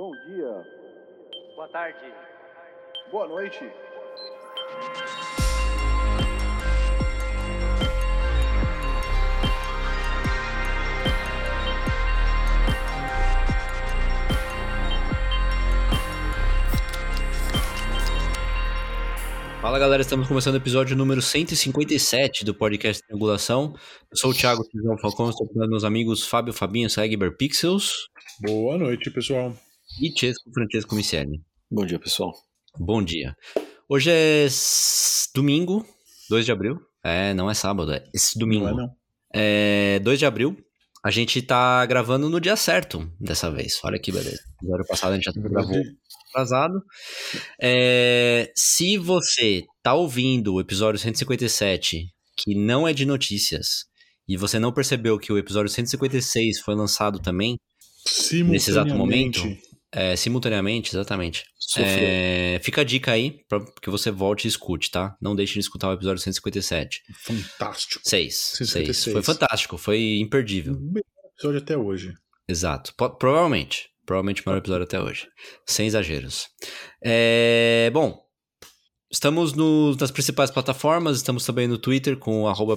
[0.00, 0.66] Bom dia.
[1.54, 1.98] Boa tarde.
[3.10, 3.58] Boa noite.
[19.60, 23.74] Fala galera, estamos começando o episódio número 157 do podcast Triangulação.
[24.10, 28.08] Eu sou o Thiago Cisão Falcão, estou com meus amigos Fábio Fabinho Segber Pixels
[28.40, 29.54] Boa noite, pessoal.
[29.98, 31.40] E Chesco Francesco Miceli.
[31.70, 32.32] Bom dia, pessoal.
[32.78, 33.34] Bom dia.
[33.88, 34.46] Hoje é
[35.34, 35.84] domingo,
[36.28, 36.78] 2 de abril.
[37.02, 38.66] É, não é sábado, é esse domingo.
[38.66, 38.90] Não é, não.
[39.34, 40.56] É 2 de abril.
[41.02, 43.80] A gente tá gravando no dia certo dessa vez.
[43.82, 44.40] Olha que beleza.
[44.62, 45.82] No ano passado a gente já gravou
[46.28, 46.82] atrasado.
[47.60, 53.86] É, se você tá ouvindo o episódio 157, que não é de notícias,
[54.28, 57.56] e você não percebeu que o episódio 156 foi lançado também,
[58.46, 59.40] Nesse exato momento?
[59.92, 61.44] É, simultaneamente, exatamente.
[61.78, 65.16] É, fica a dica aí pra que você volte e escute, tá?
[65.20, 67.00] Não deixe de escutar o episódio 157.
[67.24, 68.00] Fantástico.
[68.04, 68.34] 6.
[68.34, 68.96] 156.
[69.04, 69.12] 6.
[69.12, 70.74] Foi fantástico, foi imperdível.
[70.74, 71.02] Melhor
[71.34, 72.12] episódio até hoje.
[72.48, 72.92] Exato.
[72.96, 73.88] Po- provavelmente.
[74.04, 75.28] Provavelmente o maior episódio até hoje.
[75.66, 76.48] Sem exageros.
[77.04, 78.18] É, bom,
[79.12, 82.76] estamos no- nas principais plataformas, estamos também no Twitter com arroba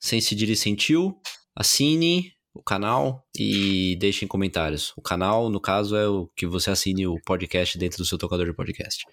[0.00, 1.14] sem cedilha e sem tio.
[1.54, 4.92] Assine o canal e deixem comentários.
[4.96, 8.46] O canal, no caso, é o que você assine o podcast dentro do seu tocador
[8.46, 9.04] de podcast.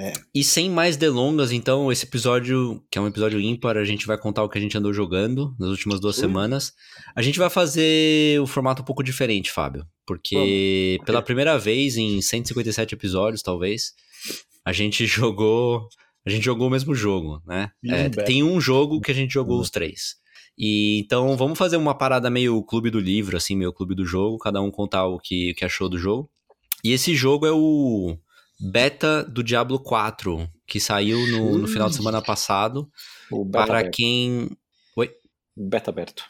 [0.00, 0.12] É.
[0.32, 4.16] E sem mais delongas, então, esse episódio, que é um episódio ímpar, a gente vai
[4.16, 6.72] contar o que a gente andou jogando nas últimas duas semanas.
[7.16, 9.84] A gente vai fazer o formato um pouco diferente, Fábio.
[10.06, 13.92] Porque pela primeira vez em 157 episódios, talvez,
[14.64, 15.88] a gente jogou.
[16.24, 17.70] A gente jogou o mesmo jogo, né?
[17.86, 19.62] É, tem um jogo que a gente jogou Uhum.
[19.62, 20.14] os três.
[20.58, 24.38] E então vamos fazer uma parada meio clube do livro, assim, meio clube do jogo,
[24.38, 26.28] cada um contar o que, o que achou do jogo.
[26.82, 28.16] E esse jogo é o
[28.60, 32.90] beta do Diablo 4, que saiu no, no final de semana passado.
[33.30, 33.94] O beta Para aberto.
[33.94, 34.50] quem.
[35.56, 36.24] Beta aberto.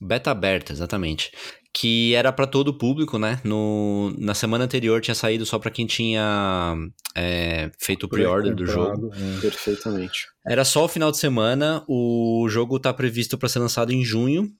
[0.00, 1.30] Beta aberta, exatamente.
[1.72, 3.40] Que era para todo o público, né?
[3.44, 6.74] No, na semana anterior tinha saído só para quem tinha
[7.14, 9.10] é, feito o pre-order do jogo.
[9.14, 9.40] É.
[9.40, 10.26] Perfeitamente.
[10.46, 11.84] Era só o final de semana.
[11.86, 14.50] O jogo tá previsto para ser lançado em junho.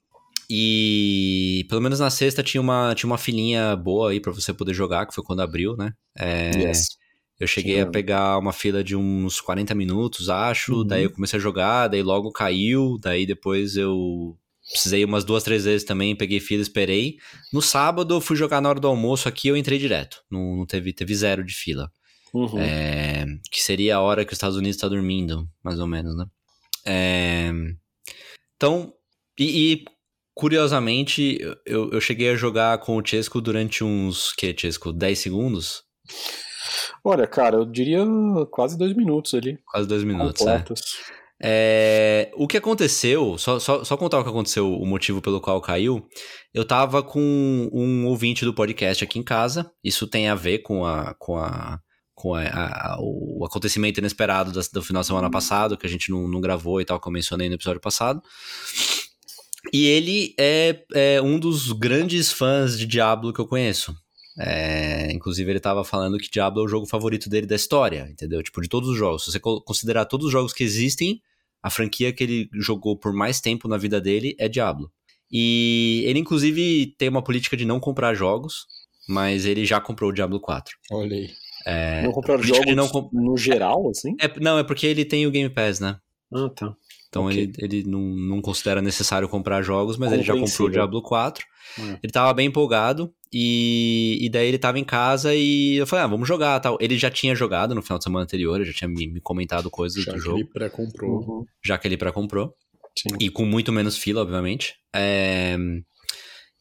[0.49, 4.75] E pelo menos na sexta tinha uma, tinha uma filinha boa aí para você poder
[4.75, 5.93] jogar, que foi quando abriu, né?
[6.17, 6.89] É, Yes.
[7.39, 10.77] Eu cheguei a pegar uma fila de uns 40 minutos, acho.
[10.77, 10.87] Uhum.
[10.87, 12.97] Daí eu comecei a jogar, daí logo caiu.
[12.99, 14.39] Daí depois eu
[14.71, 17.17] precisei umas duas, três vezes também, peguei fila, esperei.
[17.53, 20.23] No sábado eu fui jogar na hora do almoço aqui, eu entrei direto.
[20.31, 21.91] Não, não teve, teve zero de fila.
[22.35, 22.59] Uhum.
[22.59, 26.27] É, que seria a hora que os Estados Unidos está dormindo, mais ou menos, né?
[26.85, 27.51] É,
[28.57, 28.93] então,
[29.39, 29.85] e, e,
[30.35, 35.85] curiosamente, eu, eu cheguei a jogar com o Chesco durante uns, que, Chesco, 10 segundos?
[37.05, 38.05] Olha, cara, eu diria
[38.51, 39.59] quase dois minutos ali.
[39.67, 40.59] Quase dois minutos, né?
[40.59, 40.99] completos.
[41.09, 41.26] É,
[42.35, 46.07] o que aconteceu, só, só, só contar o que aconteceu, o motivo pelo qual caiu.
[46.55, 49.71] Eu tava com um ouvinte do podcast aqui em casa.
[49.85, 51.15] Isso tem a ver com a.
[51.19, 51.79] Com a
[52.19, 55.89] com a- a- a- o acontecimento inesperado da- do final de semana passado, que a
[55.91, 58.23] gente não, não gravou e tal, que eu mencionei no episódio passado.
[59.71, 63.95] E ele é, é um dos grandes fãs de Diablo que eu conheço.
[64.39, 68.43] É, inclusive, ele tava falando que Diablo é o jogo favorito dele da história, entendeu?
[68.43, 69.25] Tipo, de todos os jogos.
[69.25, 71.21] Se você co- considerar todos os jogos que existem,
[71.63, 74.91] a franquia que ele jogou por mais tempo na vida dele é Diablo.
[75.31, 78.67] E ele, inclusive, tem uma política de não comprar jogos,
[79.09, 80.77] mas ele já comprou o Diablo 4.
[80.91, 81.31] Olha aí.
[81.65, 84.15] É, não comprar jogos não comp- no geral, assim?
[84.21, 85.99] é- não, é porque ele tem o Game Pass, né?
[86.33, 86.77] Ah, tá.
[87.17, 87.39] Então Ok.
[87.43, 90.71] ele, ele não, não considera necessário comprar jogos, mas ele já comprou o.
[90.71, 91.45] Diablo 4.
[91.79, 91.97] Hum.
[92.03, 96.09] Ele tava bem empolgado e, e daí ele tava em casa e eu falei, ah,
[96.09, 96.77] vamos jogar tal.
[96.81, 99.71] Ele já tinha jogado no final de semana anterior, ele já tinha me, me comentado
[99.71, 101.11] coisas Já do que jogo, ele pré-comprou.
[101.11, 101.45] Uhum.
[101.65, 102.53] já que ele pré-comprou.
[103.21, 104.75] E com muito menos fila, obviamente.
[104.95, 105.57] É,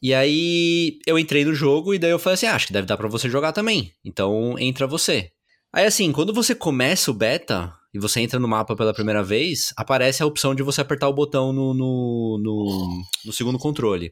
[0.02, 2.88] E aí eu entrei no jogo e daí eu falei assim, ah, acho que deve
[2.88, 3.92] dar pra você jogar também.
[4.04, 5.30] Então entra você.
[5.74, 9.74] Aí assim, quando você começa o beta e você entra no mapa pela primeira vez,
[9.78, 14.12] aparece a opção de você apertar o botão no, no, no, no segundo controle.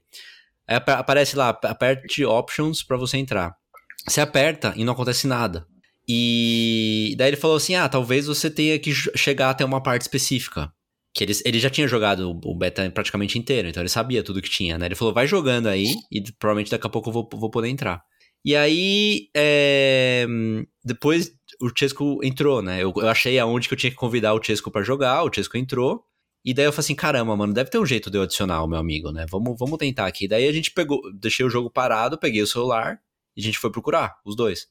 [0.68, 3.53] Apa- aparece lá, aperte options pra você entrar.
[4.07, 5.65] Você aperta e não acontece nada.
[6.07, 10.71] E daí ele falou assim: ah, talvez você tenha que chegar até uma parte específica.
[11.13, 14.41] Que ele, ele já tinha jogado o- o beta praticamente inteiro, então ele sabia tudo
[14.41, 14.85] que tinha, né?
[14.88, 18.01] Ele falou, vai jogando aí, e provavelmente daqui a pouco eu vou, vou poder entrar.
[18.45, 20.25] E aí, é,
[20.83, 22.83] depois o Chesco entrou, né?
[22.83, 25.57] Eu, eu achei aonde que eu tinha que convidar o Chesco pra jogar, o Chesco
[25.57, 26.03] entrou.
[26.45, 28.67] E daí eu falei assim, caramba, mano, deve ter um jeito de eu adicionar o
[28.67, 29.25] meu amigo, né?
[29.29, 30.27] Vamos, vamos tentar aqui.
[30.27, 33.00] Daí a gente pegou, deixei o jogo parado, peguei o celular
[33.35, 34.67] e a gente foi procurar, os dois.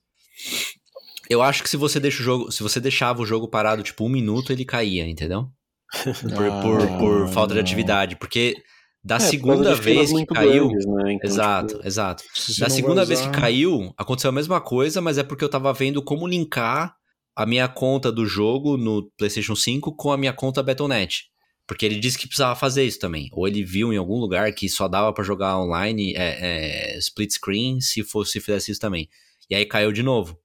[1.31, 4.05] Eu acho que se você deixa o jogo, se você deixava o jogo parado tipo
[4.05, 5.49] um minuto, ele caía, entendeu?
[6.03, 8.57] Por, Ah, por, por falta de atividade, porque
[9.05, 11.13] da É, segunda vez que caiu, grandes, né?
[11.15, 12.25] Então, exato, tipo, exato.
[12.59, 15.73] Da segunda vez que usar- caiu, aconteceu a mesma coisa, mas é porque eu tava
[15.73, 16.95] vendo como linkar
[17.35, 21.25] a minha conta do jogo no PlayStation 5 com a minha conta Battle.net.
[21.67, 23.29] Porque ele disse que precisava fazer isso também.
[23.33, 27.31] Ou ele viu em algum lugar que só dava pra jogar online é, é, split
[27.33, 29.09] screen se fosse se fizesse isso também.
[29.49, 30.37] E aí caiu de novo.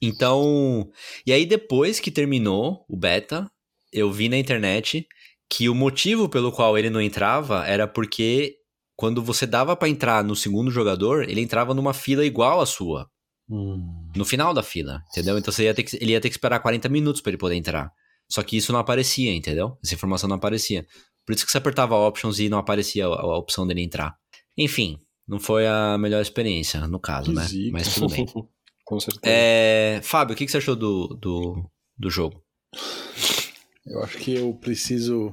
[0.00, 0.88] Então.
[1.26, 3.50] E aí depois que terminou o beta,
[3.92, 5.06] eu vi na internet
[5.50, 8.56] que o motivo pelo qual ele não entrava era porque
[8.96, 13.10] quando você dava pra entrar no segundo jogador, ele entrava numa fila igual à sua,
[13.48, 15.36] hum, no final da fila, entendeu?
[15.36, 17.90] Então ia que, ele ia ter que esperar 40 minutos pra ele poder entrar.
[18.30, 19.76] Só que isso não aparecia, entendeu?
[19.82, 20.86] Essa informação não aparecia.
[21.26, 24.14] Por isso que você apertava options e não aparecia a, a opção dele entrar.
[24.56, 27.42] Enfim, não foi a melhor experiência, no caso, né?
[27.42, 27.72] zica.
[27.72, 28.24] Mas tudo bem.
[28.84, 29.22] Com certeza.
[29.24, 32.42] É, Fábio, o que que você achou do, do, do jogo?
[33.86, 35.32] Eu acho que eu preciso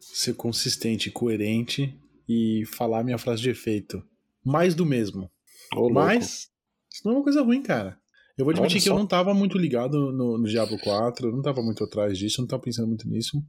[0.00, 1.98] ser consistente, coerente
[2.28, 4.02] e falar minha frase de efeito.
[4.44, 5.30] Mais do mesmo.
[5.74, 5.90] Ô.
[5.90, 6.50] Mas
[6.92, 7.98] isso não é uma coisa ruim, cara.
[8.36, 11.42] Eu vou admitir que eu não tava muito ligado no, no Diablo 4, eu não
[11.42, 13.42] tava muito atrás disso, eu não tava pensando muito nisso.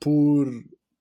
[0.00, 0.50] Por,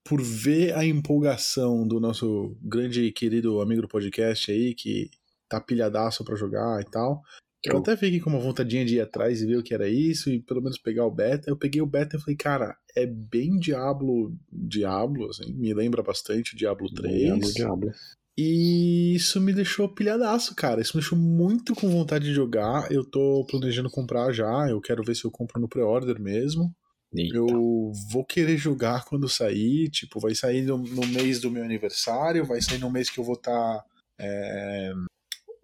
[0.03, 5.09] por ver a empolgação do nosso grande e querido amigo do podcast aí, que
[5.49, 7.21] tá pilhadaço pra jogar e tal.
[7.65, 9.87] Eu Eu- até fiquei com uma vontadinha de ir atrás e ver o que era
[9.87, 11.49] isso e pelo menos pegar o beta.
[11.49, 16.53] Eu peguei o beta e falei, cara, é bem Diablo, Diablo, assim, me lembra bastante
[16.53, 17.17] o Diablo 3.
[17.21, 17.91] Diablo, diablo.
[18.37, 20.81] E isso me deixou pilhadaço, cara.
[20.81, 22.91] Isso me deixou muito com vontade de jogar.
[22.91, 24.67] Eu tô planejando comprar já.
[24.67, 26.73] Eu quero ver se eu compro no pre-order mesmo.
[27.15, 27.37] Eita.
[27.37, 29.87] Eu vou querer jogar quando sair.
[29.91, 32.43] Tipo, vai sair no, no mês do meu aniversário.
[32.43, 33.83] Vai sair no mês que eu vou estar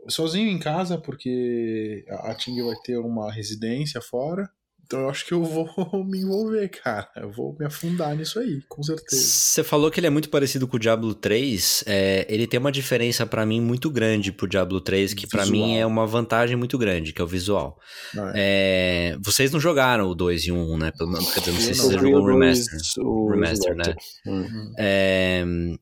[0.09, 4.49] sozinho em casa, porque a a Ting vai ter uma residência fora.
[4.85, 5.67] Então eu acho que eu vou
[6.03, 7.07] me envolver, cara.
[7.15, 9.21] Eu vou me afundar nisso aí, com certeza.
[9.21, 11.83] Você falou que ele é muito parecido com o Diablo 3.
[11.85, 15.59] é, ele tem uma diferença pra mim muito grande pro Diablo 3, que pra Visual.
[15.67, 17.77] mim é uma vantagem muito grande, que é o visual.
[18.17, 20.91] Ah, É, vocês não jogaram o 2 e o 1, né?
[20.97, 22.79] Pelo menos, não sei se você jogou o Remaster.
[22.97, 23.95] o Remaster, né?
[24.25, 25.79] Remaster.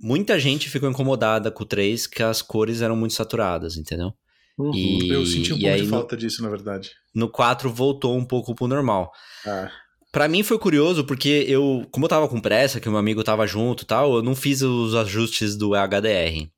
[0.00, 4.12] Muita gente ficou incomodada com o 3, que as cores eram muito saturadas, entendeu?
[4.58, 4.74] Uhum.
[4.74, 6.90] E, eu senti um e pouco aí de no, falta disso, na verdade.
[7.14, 9.10] no 4 voltou um pouco pro normal.
[9.46, 9.70] Ah,
[10.12, 13.22] Pra mim foi curioso porque eu, como eu tava com pressa, que o meu amigo
[13.22, 16.48] tava junto e tal, eu não fiz os ajustes do HDR.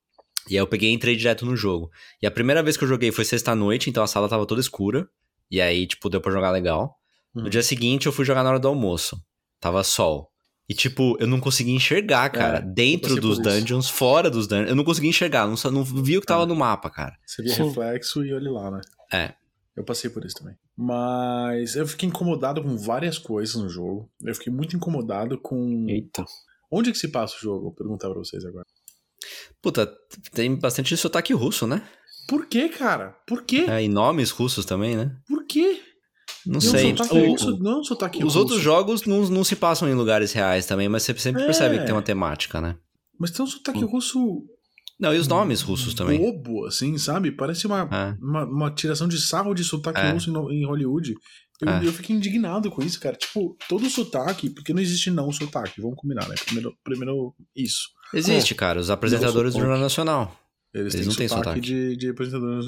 [0.49, 1.91] E aí eu peguei e entrei direto no jogo.
[2.23, 5.09] E a primeira vez que eu joguei foi sexta-noite, então a sala tava toda escura.
[5.51, 6.95] E aí, tipo, deu pra jogar legal.
[7.35, 7.49] No Hum.
[7.51, 9.21] dia seguinte eu fui jogar na hora do almoço.
[9.61, 10.31] Tava sol.
[10.69, 12.59] E, tipo, eu não conseguia enxergar, cara.
[12.59, 13.61] É, dentro dos por isso.
[13.61, 14.69] dungeons, fora dos dungeons.
[14.69, 16.47] Eu não conseguia enxergar, não, não via o que tava É.
[16.47, 17.17] no mapa, cara.
[17.27, 17.69] Você via Sim.
[17.69, 18.81] reflexo e olhe lá, né?
[19.13, 19.33] É.
[19.75, 20.55] Eu passei por isso também.
[20.77, 24.11] Mas eu fiquei incomodado com várias coisas no jogo.
[24.23, 25.87] Eu fiquei muito incomodado com.
[25.89, 26.25] Eita.
[26.71, 27.63] Onde é que se passa o jogo?
[27.63, 28.65] Vou perguntar pra vocês agora.
[29.63, 29.91] Puta,
[30.33, 31.83] tem bastante sotaque russo, né?
[32.29, 33.17] Por que, cara?
[33.27, 33.65] Por quê?
[33.69, 35.17] É, e nomes russos também, né?
[35.27, 35.81] Por quê?
[36.49, 36.97] Não Não, sei.
[36.97, 38.39] sotaque O- russo- não é um sotaque Os russo.
[38.39, 41.45] outros jogos não, não se passam em lugares reais também, mas você sempre É.
[41.45, 42.77] percebe que tem uma temática, né?
[43.21, 43.89] Mas tem um sotaque Hum.
[43.89, 44.19] russo
[44.99, 46.19] Não, e os nomes russos também.
[46.19, 47.31] bobo, assim, sabe?
[47.33, 48.17] Parece uma, É.
[48.25, 50.11] uma, uma tiração de sarro de sotaque É.
[50.13, 51.15] russo em, Hollywood.
[51.61, 51.87] Eu, É.
[51.87, 53.15] eu fiquei indignado com isso, cara.
[53.17, 56.35] Tipo, todo sotaque, porque não existe não sotaque, vamos combinar, né?
[56.47, 57.89] Primeiro, primeiro isso.
[58.15, 59.61] Existe, cara, os apresentadores do.
[59.61, 60.35] Jornal Nacional.
[60.73, 61.61] Eles, Eles têm não têm sotaque, sotaque.
[61.61, 62.67] De, de apresentadores.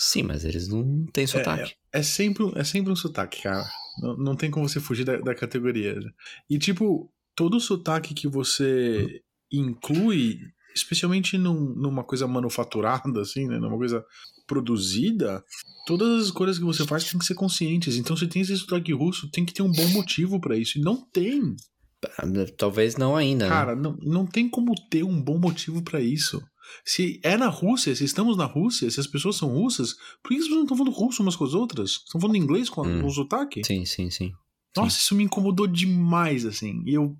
[0.00, 1.74] Sim, mas eles não têm sotaque.
[1.92, 3.68] É sempre, um- é sempre um sotaque, cara.
[4.00, 5.98] Não, não tem como você fugir da, da categoria.
[6.48, 9.20] E, tipo, todo sotaque que você
[9.52, 10.38] inclui,
[10.74, 13.58] especialmente num- numa coisa manufaturada, assim, né?
[13.58, 14.04] Numa coisa
[14.46, 15.42] produzida,
[15.86, 17.96] todas as coisas que você faz tem que ser conscientes.
[17.96, 20.78] Então, se tem esse sotaque russo, tem que ter um bom motivo pra isso.
[20.78, 21.56] E não tem.
[22.56, 23.46] Talvez não ainda.
[23.46, 23.50] né?
[23.50, 26.40] Cara, não, não tem como ter um bom motivo pra isso.
[26.84, 30.34] Se é na Rússia, se estamos na Rússia, se as pessoas são russas, por que
[30.34, 31.90] as pessoas não estão falando russo umas com as outras?
[32.04, 33.00] Estão falando inglês com, Hum.
[33.02, 33.62] com o sotaque?
[33.64, 34.32] Sim, sim, sim.
[34.76, 36.82] Nossa, isso me incomodou demais, assim.
[36.86, 37.16] E eu,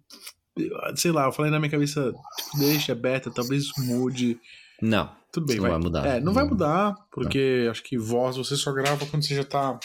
[0.57, 4.38] eu- sei lá, eu falei na minha cabeça, tipo, deixa, beta, talvez isso mude.
[4.81, 5.71] Não, Tudo bem, vai.
[5.71, 6.07] não vai mudar.
[6.07, 6.50] É, não vai Não.
[6.50, 9.78] mudar, porque acho que voz você só grava quando você já tá.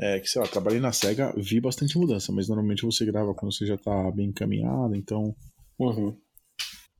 [0.00, 3.52] É, que sei lá, trabalhei na SEGA, vi bastante mudança, mas normalmente você grava quando
[3.52, 5.34] você já tá bem encaminhado, então
[5.78, 6.16] Uhum.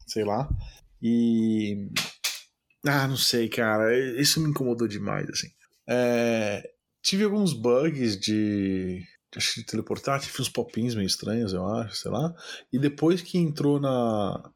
[0.06, 0.48] sei lá.
[1.02, 1.88] E.
[2.86, 3.96] Ah, não sei, cara.
[4.20, 5.48] Isso me incomodou demais, assim.
[5.88, 6.62] É,
[7.02, 9.02] Tive alguns bugs de.
[9.36, 12.34] Acho que de teleportar, tive uns popins meio estranhos, eu acho, sei lá.
[12.72, 14.50] E depois que entrou na.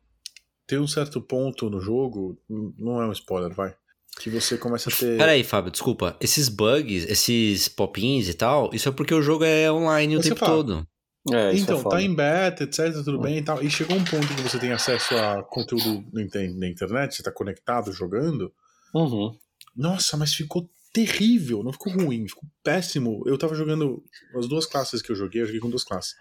[0.67, 2.39] Tem um certo ponto no jogo,
[2.79, 3.75] não é um spoiler, vai.
[4.19, 5.17] Que você começa a ter.
[5.19, 6.17] Peraí, Fábio, desculpa.
[6.21, 10.31] Esses bugs, esses pop-ins e tal, isso é porque o jogo é online o Você
[10.31, 10.53] tempo fala.
[10.57, 10.89] todo.
[11.31, 13.63] É, isso Então, é tá em beta, etc, tudo bem e tal.
[13.63, 17.23] E chegou um ponto que você tem acesso a conteúdo na inter- na internet, você
[17.23, 18.53] tá conectado jogando.
[18.95, 19.37] Uhum.
[19.77, 23.23] Nossa, mas ficou terrível, não ficou ruim, ficou péssimo.
[23.27, 24.03] Eu tava jogando
[24.37, 26.15] as duas classes que eu joguei, eu joguei com duas classes.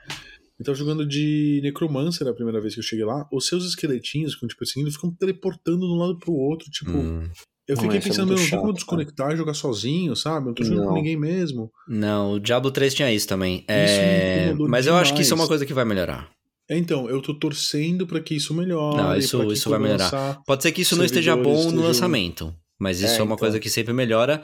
[0.60, 3.28] Eu tava jogando de Necromancer a primeira vez que eu cheguei lá.
[3.34, 6.70] Os seus esqueletinhos, ficam, tipo assim, ficam teleportando de um lado pro outro.
[6.70, 7.28] Tipo, Hum.
[7.72, 10.46] Eu fiquei é pensando, muito meu, desconectar e jogar sozinho, sabe?
[10.46, 10.96] Eu não tô jogando com Não.
[10.96, 11.72] ninguém mesmo.
[11.88, 13.64] Não, o Diablo 3 tinha isso também.
[13.68, 15.50] É, Mas eu acho que isso é uma demais.
[15.50, 16.30] coisa que vai melhorar.
[16.70, 18.98] É, Então, eu tô torcendo pra que isso melhore.
[18.98, 20.42] Não, isso- isso vai melhorar.
[20.46, 23.38] Pode ser que isso não esteja bom no lançamento, mas isso é, É, uma então.
[23.38, 24.42] coisa que sempre melhora,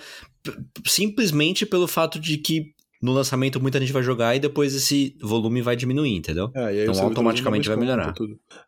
[0.85, 5.61] simplesmente pelo fato de que no lançamento muita gente vai jogar e depois esse volume
[5.61, 6.49] vai diminuir, entendeu?
[6.55, 8.13] É, Então, automaticamente vai melhorar.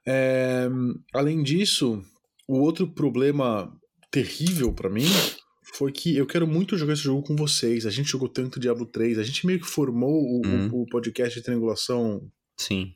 [0.07, 0.69] É,
[1.13, 2.01] além disso,
[2.47, 3.71] o outro problema
[4.11, 5.05] terrível pra mim
[5.75, 7.85] foi que eu quero muito jogar esse jogo com vocês.
[7.85, 10.69] A gente jogou tanto Diablo 3, a gente meio que formou o, o- Uhum.
[10.81, 12.91] o podcast de triangulação Sim.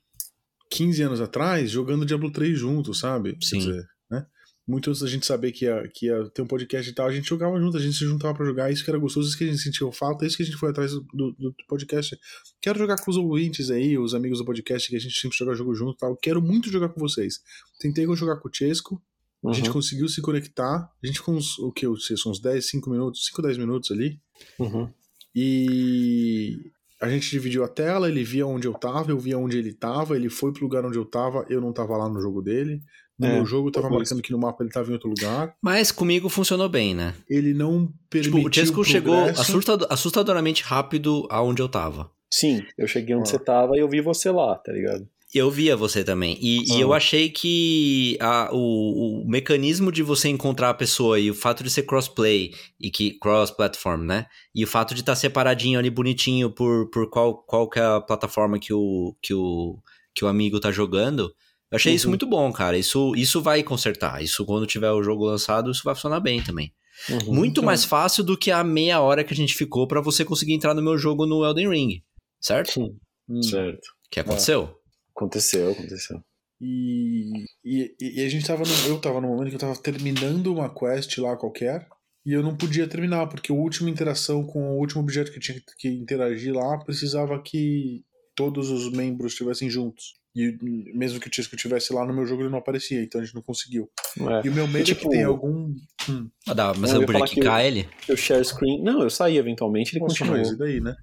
[0.72, 3.34] 15 anos atrás jogando Diablo 3 junto, sabe?
[3.34, 3.58] Quer Sim.
[3.60, 4.26] dizer, né?
[4.68, 7.12] Muito antes da gente saber que ia, que ia ter um podcast e tal, a
[7.14, 9.44] gente jogava junto, a gente se juntava pra jogar, isso que era gostoso, isso que
[9.44, 12.18] a gente sentiu falta, isso que a gente foi atrás do, do- do podcast.
[12.62, 15.54] Quero jogar com os ouvintes aí, os amigos do podcast, que a gente sempre joga
[15.54, 16.16] jogo junto e tal.
[16.18, 17.40] Quero muito jogar com vocês.
[17.80, 19.00] Tentei jogar com o Chesco,
[19.46, 19.74] a gente Uhum.
[19.74, 23.26] conseguiu se conectar, a gente ficou uns, o que, o Chesco, uns 10, 5 minutos,
[23.26, 24.20] 5, 10 minutos ali,
[24.60, 24.90] Uhum.
[25.36, 26.58] e
[27.02, 30.16] a gente dividiu a tela, ele via onde eu tava, eu via onde ele tava,
[30.16, 32.82] ele foi pro lugar onde eu tava, eu não tava lá no jogo dele.
[33.20, 35.56] No É, meu jogo eu tava marcando que no mapa ele tava em outro lugar.
[35.62, 37.14] Mas comigo funcionou bem, né?
[37.30, 39.42] Ele não permitiu Tipo, o Chesco o chegou progresso.
[39.42, 42.10] assustado- assustadoramente rápido aonde eu tava.
[42.34, 43.32] Sim, eu cheguei onde Ó.
[43.32, 45.08] você tava e eu vi você lá, tá ligado?
[45.34, 46.38] Eu via você também.
[46.40, 46.80] E, e Ah.
[46.80, 51.64] eu achei que a- o, o mecanismo de você encontrar a pessoa e o fato
[51.64, 54.28] de ser crossplay e que cross-platform, né?
[54.54, 58.00] E o fato de estar separadinho ali bonitinho por, por qual, qual que é a
[58.00, 59.80] plataforma que o, que o,
[60.14, 61.34] que o amigo tá jogando.
[61.72, 62.12] Eu achei isso Uhum.
[62.12, 62.78] muito bom, cara.
[62.78, 64.22] Isso, isso vai consertar.
[64.24, 66.72] Isso, quando tiver o jogo lançado, isso vai funcionar bem também.
[67.10, 67.34] Uhum.
[67.34, 67.64] Muito então.
[67.64, 70.76] mais fácil do que a meia hora que a gente ficou pra você conseguir entrar
[70.76, 72.04] no meu jogo no Elden Ring.
[72.40, 72.74] Certo?
[72.74, 72.96] Sim,
[73.28, 73.42] Hum.
[73.42, 73.82] certo.
[74.12, 74.76] Que aconteceu?
[75.16, 76.22] Aconteceu, aconteceu.
[76.62, 80.48] E, e, e a gente tava no, eu tava no momento que eu tava terminando
[80.54, 81.88] uma quest lá qualquer
[82.26, 85.60] e eu não podia terminar, porque a última interação com o último objeto que tinha
[85.78, 88.04] que interagir lá precisava que
[88.34, 90.14] todos os membros estivessem juntos.
[90.36, 90.58] E
[90.96, 93.36] mesmo que o Tisco estivesse lá no meu jogo, ele não aparecia, então a gente
[93.36, 93.88] não conseguiu.
[94.18, 94.48] É.
[94.48, 95.76] E o meu medo é tipo, que tenha algum.
[96.10, 97.88] Hum, Ah, dá, mas Eu eu ia podia quicar ele?
[98.08, 98.82] Eu share screen.
[98.82, 100.40] Não, eu saí eventualmente, ele nossa, continuou.
[100.40, 100.96] mas e daí, né?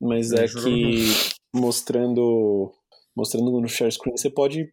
[0.00, 1.04] Mas Ele é que
[1.52, 2.72] mostrando
[3.16, 4.72] mostrando no share screen você pode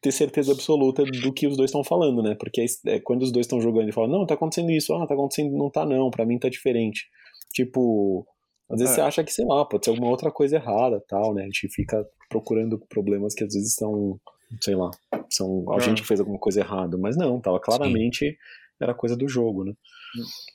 [0.00, 2.34] ter certeza absoluta do que os dois estão falando, né?
[2.34, 5.06] Porque é, é quando os dois estão jogando e falam, não, tá acontecendo isso, ah,
[5.06, 7.06] tá acontecendo, não tá não, pra mim tá diferente.
[7.54, 8.26] Tipo,
[8.68, 8.96] às vezes É.
[8.96, 11.42] você acha que, sei lá, pode ser alguma outra coisa errada tal, né?
[11.42, 14.20] A gente fica procurando problemas que às vezes são,
[14.60, 14.90] sei lá,
[15.30, 15.80] são a É.
[15.80, 18.36] gente que fez alguma coisa errada, mas não, tava claramente
[18.80, 19.72] era coisa do jogo, né?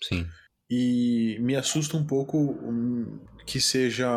[0.04, 0.26] Sim.
[0.70, 4.08] E me assusta um pouco hum, que seja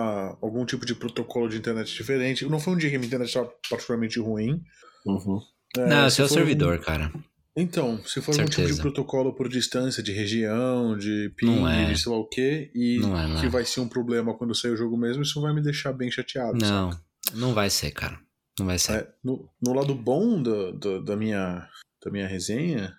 [0.42, 2.44] algum tipo de protocolo de internet diferente.
[2.46, 4.60] Não foi um dia que a minha internet estava particularmente ruim.
[5.06, 5.40] Uhum.
[5.78, 7.12] É, Não, se esse é o for servidor, algum- cara.
[7.56, 8.80] Então, se for algum tipo de Certeza.
[8.82, 11.86] protocolo por distância, de região, de ping, é.
[11.92, 13.48] de sei lá o quê, e Não é, não que é.
[13.50, 16.56] vai ser um problema quando sair o jogo mesmo, isso vai me deixar bem chateado.
[16.58, 16.90] Não,
[17.34, 18.18] não vai ser, cara.
[18.58, 18.92] Não vai ser.
[18.92, 21.66] É, no, no lado bom do- do- da, minha,
[22.04, 22.94] da minha resenha,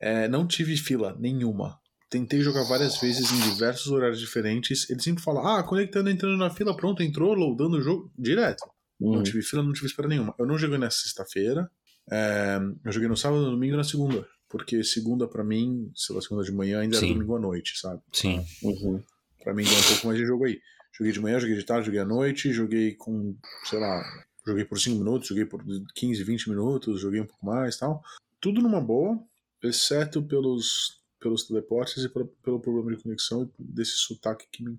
[0.00, 1.78] é, não tive fila nenhuma.
[2.10, 4.88] Tentei jogar várias vezes em diversos horários diferentes.
[4.88, 8.64] Ele sempre fala: Ah, conectando, entrando na fila, pronto, entrou, loadando o jogo direto.
[8.98, 9.22] Não Uhum.
[9.22, 10.34] tive fila, não tive espera nenhuma.
[10.38, 11.70] Eu não joguei na sexta-feira.
[12.10, 14.26] é, eu joguei no sábado, no domingo e na segunda.
[14.48, 17.04] Porque segunda, pra mim, sei lá, segunda de manhã ainda Sim.
[17.04, 18.00] era domingo à noite, sabe?
[18.10, 18.42] Sim.
[18.62, 19.02] Uhum.
[19.44, 20.58] Pra mim deu um pouco mais de jogo aí.
[20.96, 23.36] Joguei de manhã, joguei de tarde, joguei à noite, joguei com,
[23.68, 24.02] sei lá,
[24.46, 25.62] joguei por 5 minutos, joguei por
[25.94, 28.02] 15, 20 minutos, joguei um pouco mais e tal.
[28.40, 29.22] Tudo numa boa,
[29.62, 34.78] exceto pelos, pelos teleportes e pelo, pelo problema de conexão desse sotaque que me.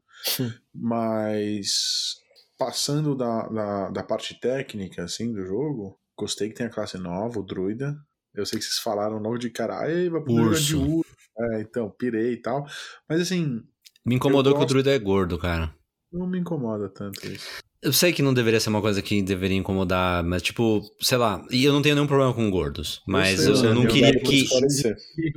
[0.74, 2.18] Mas
[2.58, 7.40] passando da, da, da parte técnica, assim, do jogo, gostei que tem a classe nova,
[7.40, 7.96] o druida.
[8.34, 10.98] Eu sei que vocês falaram logo de cara, "Ei, vai poder jogar de Urso.
[11.00, 11.16] urso.
[11.40, 12.66] É, então, pirei e tal.
[13.08, 13.64] Mas assim,
[14.06, 15.74] Me incomodou Eu que o gosto- druida é gordo, cara.
[16.12, 17.62] não me incomoda tanto isso.
[17.82, 21.46] Eu sei que não deveria ser uma coisa que deveria incomodar, mas tipo, sei lá,
[21.50, 24.20] e eu não tenho nenhum problema com gordos, mas sei, eu, eu não eu queria
[24.20, 24.46] que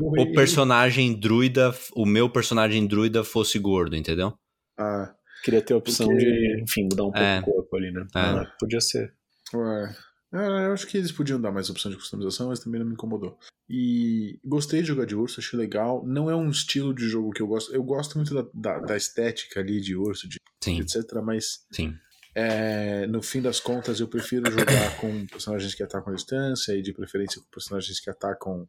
[0.00, 4.34] o personagem druida, o meu personagem druida fosse gordo, entendeu?
[4.76, 7.40] Ah, Queria ter a opção Porque- de, enfim, mudar um pouco É.
[7.40, 8.06] o corpo ali, né?
[8.14, 8.18] É.
[8.18, 9.12] Ah, podia ser.
[9.54, 9.96] ué.
[10.34, 12.94] É, eu acho que eles podiam dar mais opção de customização, mas também não me
[12.94, 13.36] incomodou.
[13.68, 16.02] E gostei de jogar de urso, achei legal.
[16.06, 17.74] Não é um estilo de jogo que eu gosto.
[17.74, 21.02] Eu gosto muito da, da, da estética ali de urso, de, Sim, etc.
[21.24, 21.92] Mas sim.
[22.34, 26.82] É, no fim das contas eu prefiro jogar com personagens que atacam à distância e
[26.82, 28.66] de preferência com personagens que atacam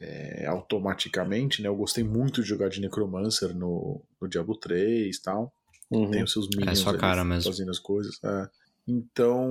[0.00, 1.68] é, automaticamente, né?
[1.68, 5.52] Eu gostei muito de jogar de Necromancer no, no Diablo 3 e tal.
[5.90, 6.10] Uhum.
[6.10, 7.50] Tem os seus minions sua ali cara mesmo.
[7.50, 8.18] fazendo as coisas.
[8.24, 8.48] é.
[8.86, 9.48] Então,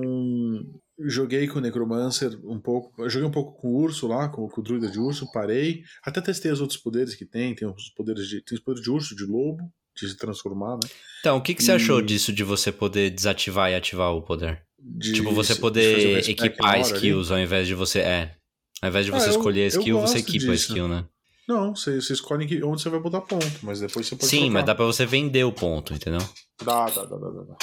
[0.98, 3.08] joguei com o Necromancer um pouco.
[3.08, 5.82] Joguei um pouco com o urso lá, com, com o druida de urso, parei.
[6.04, 7.54] Até testei os outros poderes que tem.
[7.54, 8.42] Tem os poderes de.
[8.42, 10.88] Tem os poderes de urso, de lobo, de se transformar, né?
[11.20, 14.22] Então, o que, que você achou E- disso de você poder desativar e ativar o
[14.22, 14.62] poder?
[14.78, 16.92] De, tipo, você poder equipar hora ali.
[16.94, 18.00] skills ao invés de você.
[18.00, 18.34] É.
[18.80, 20.70] Ao invés de Ah, você eu- escolher a eu skill, você equipa a disso.
[20.70, 21.04] skill, né?
[21.48, 24.52] Não, você, você escolhe onde você vai botar ponto, mas depois você pode Sim, trocar.
[24.54, 26.20] mas dá pra você vender o ponto, entendeu?
[26.64, 27.56] Dá, dá, dá, dá, dá.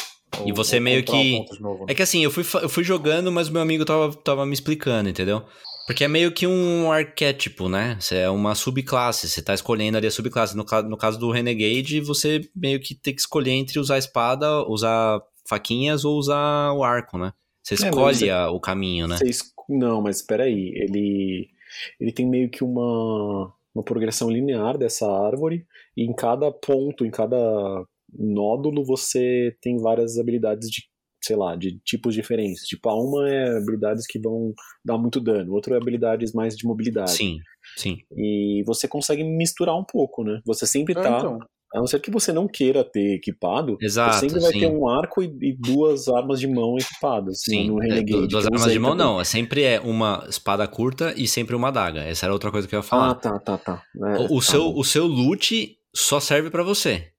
[0.46, 1.92] E você meio que- novo, né?
[1.92, 4.54] É que assim, eu fui, eu fui jogando, mas o meu amigo tava, tava me
[4.54, 5.44] explicando, entendeu?
[5.90, 7.98] Porque é meio que um arquétipo, né?
[8.00, 10.56] Você é uma subclasse, você tá escolhendo ali a subclasse.
[10.56, 14.68] No, no caso do Renegade, você meio que tem que escolher entre usar a espada,
[14.68, 15.20] usar
[15.50, 17.34] faquinhas ou usar o arco, né?
[17.64, 19.18] Você mas escolhe você- a- o caminho, né?
[19.24, 20.72] Es- Não, mas espera aí.
[20.76, 21.50] Ele,
[22.00, 25.66] ele tem meio que uma, uma progressão linear dessa árvore,
[25.98, 27.36] e em cada ponto, em cada
[28.14, 30.84] nódulo, você tem várias habilidades de,
[31.22, 32.64] sei lá, de tipos diferentes.
[32.68, 36.66] Tipo, a uma é habilidades que vão dar muito dano, outra é habilidades mais de
[36.66, 37.12] mobilidade.
[37.12, 37.38] Sim,
[37.78, 37.98] sim.
[38.16, 40.40] E você consegue misturar um pouco, né?
[40.46, 41.18] Você sempre É, tá.
[41.18, 41.40] então.
[41.72, 44.60] A não ser que você não queira ter equipado, Exato, você sempre vai sim.
[44.62, 47.42] ter um arco e, e duas armas de mão equipadas.
[47.44, 48.22] Sim, no é, Renegade.
[48.24, 49.06] du- duas armas de mão também.
[49.06, 52.00] não, é sempre é uma espada curta e sempre uma adaga.
[52.02, 53.12] Essa era outra coisa que eu ia falar.
[53.12, 53.84] Ah, tá, tá, tá.
[54.04, 54.80] É, o, tá seu, bom.
[54.80, 57.10] o seu loot só serve pra você.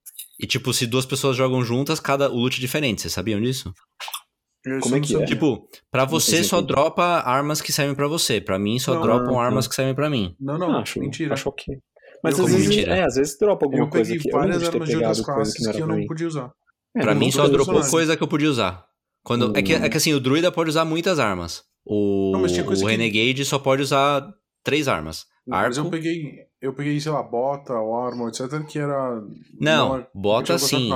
[0.43, 3.03] E tipo, se duas pessoas jogam juntas, cada o loot é diferente.
[3.03, 3.73] Vocês sabiam disso?
[4.65, 5.25] Eu Como é não que é?
[5.25, 8.41] Tipo, pra você sei só dropa armas que servem pra você.
[8.41, 9.71] Pra mim só Não, dropam ah, armas tá.
[9.71, 10.35] que servem pra mim.
[10.39, 11.33] Não, não, acho, mentira.
[11.33, 11.77] acho ok.
[12.23, 12.97] Mas Eu às vezes, mentira.
[12.97, 15.55] é, às vezes dropa alguma eu coisa peguei que eu várias armas de outras classes
[15.55, 16.07] que não que eu não mim.
[16.07, 16.53] podia usar.
[16.95, 18.85] É, Pra não mim só dropou coisa que eu podia usar.
[19.25, 21.63] Quando, é, que, é que assim, o druida pode usar muitas armas.
[21.87, 24.29] O, Não, o que- Renegade só pode usar
[24.63, 25.25] três armas.
[25.47, 25.91] Mas eu Arco.
[25.97, 26.23] peguei,
[26.61, 29.23] eu peguei, sei lá, bota, o armor, etc, que era...
[29.59, 30.91] Não, é- bota sim.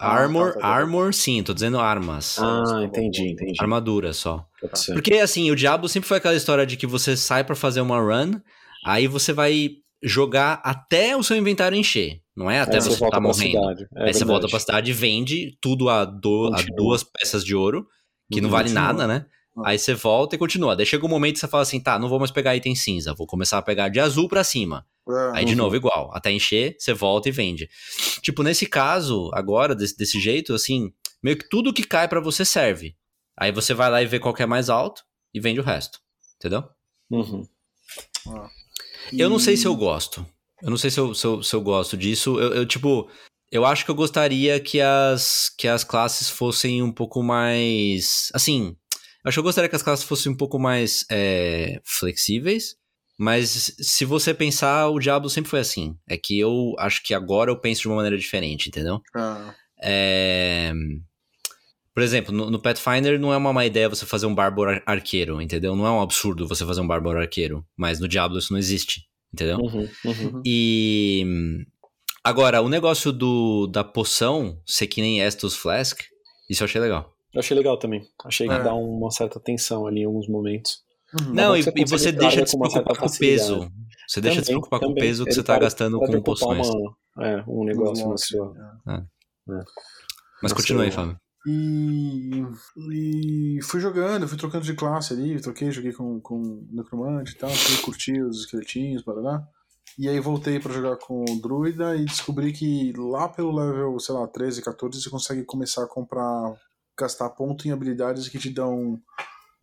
[0.00, 0.66] Ah, Armor, tá, tá, tá.
[0.66, 2.38] armor sim, tô dizendo armas.
[2.38, 3.54] Ah, Tá entendi, entendi.
[3.60, 4.44] Armadura só.
[4.60, 4.92] Pode ser.
[4.94, 7.98] Porque assim, o Diablo sempre foi aquela história de que você sai pra fazer uma
[8.00, 8.32] run,
[8.84, 9.70] aí você vai
[10.02, 12.20] jogar até o seu inventário encher.
[12.36, 13.52] Não é até Aí você, volta tá pra morrendo.
[13.52, 13.86] cidade.
[13.96, 17.54] É aí você volta pra cidade e vende tudo a, do- a duas peças de
[17.54, 17.86] ouro,
[18.32, 18.82] que não Uhum, vale continua.
[18.86, 19.26] nada, né?
[19.56, 19.62] Ah.
[19.70, 20.74] Aí você volta e continua.
[20.74, 23.14] Daí chega um momento que você fala assim, tá, não vou mais pegar item cinza,
[23.14, 24.84] vou começar a pegar de azul pra cima.
[25.08, 25.58] É, Aí de Uhum.
[25.58, 27.68] novo igual, até encher, você volta e vende.
[28.22, 32.44] Tipo, nesse caso, agora, desse, desse jeito, assim, meio que tudo que cai pra você
[32.44, 32.96] serve.
[33.36, 35.98] Aí você vai lá e vê qual que é mais alto e vende o resto.
[36.36, 36.64] Entendeu?
[37.10, 37.46] Uhum.
[39.12, 40.26] Eu não sei se eu gosto.
[40.62, 42.38] Eu não sei se eu, se eu, se eu gosto disso.
[42.40, 43.08] Eu, eu, tipo,
[43.50, 48.30] eu acho que eu gostaria que as, que as classes fossem um pouco mais.
[48.32, 48.74] Assim,
[49.24, 52.76] eu acho que eu gostaria que as classes fossem um pouco mais é, flexíveis.
[53.18, 55.96] Mas se você pensar, o Diablo sempre foi assim.
[56.08, 59.00] É que eu acho que agora eu penso de uma maneira diferente, entendeu?
[59.14, 60.72] Ah, É...
[61.94, 64.82] Por exemplo, no, no Pathfinder não é uma má ideia você fazer um bárbaro ar-
[64.84, 65.76] arqueiro, entendeu?
[65.76, 67.64] Não é um absurdo você fazer um bárbaro arqueiro.
[67.76, 69.58] Mas no Diablo isso não existe, entendeu?
[69.58, 69.88] Uhum.
[70.04, 70.42] Uhum.
[70.44, 71.24] E
[72.24, 76.00] agora, o negócio do da poção ser que nem Estus Flask,
[76.50, 77.14] isso eu achei legal.
[77.32, 78.02] Eu achei legal também.
[78.24, 78.62] Achei que É.
[78.62, 80.82] dá uma certa tensão ali em alguns momentos.
[81.20, 81.32] Uhum.
[81.34, 83.70] Não, e, e você deixa de se preocupar com o peso.
[84.08, 85.02] Você deixa de se Também, preocupar com o também.
[85.04, 86.68] peso que Ele você tá para- gastando com poções.
[86.68, 86.96] uma-
[87.26, 88.54] é, um negócio na Nossa, sua.
[88.88, 89.02] é.
[90.42, 91.16] Mas continua aí, Fábio.
[91.46, 92.42] E,
[92.92, 97.50] e fui jogando, fui trocando de classe ali, troquei, joguei com, com Necromante e tal,
[97.50, 99.42] fui curtir os esqueletinhos, barará.
[99.98, 104.14] E aí voltei pra jogar com o Druida e descobri que lá pelo level, sei
[104.14, 106.54] lá, 13, 14, você consegue começar a comprar,
[106.98, 108.98] gastar ponto em habilidades que te dão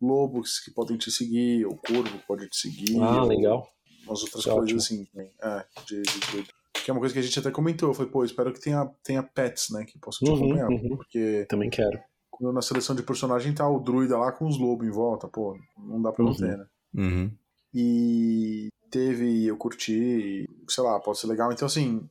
[0.02, 2.98] lobos que podem te seguir, ou corvo que pode te seguir.
[3.00, 3.68] Ah, ou legal.
[4.06, 4.56] Umas outras Ótimo.
[4.56, 5.30] coisas assim também.
[5.40, 6.48] É, de, de Druida.
[6.84, 7.88] Que é uma coisa que a gente até comentou.
[7.90, 9.84] Eu falei, pô, espero que tenha, tenha pets, né?
[9.84, 10.68] Que possam te Uhum, acompanhar.
[10.70, 10.96] uhum.
[10.96, 12.00] Porque Também quero.
[12.30, 15.56] quando na seleção de personagem tá o druida lá com os lobos em volta, pô,
[15.78, 16.36] não dá pra não Uhum.
[16.38, 16.66] ter, né?
[16.94, 17.30] Uhum.
[17.72, 21.52] E teve, eu curti, sei lá, pode ser legal.
[21.52, 22.06] Então, assim,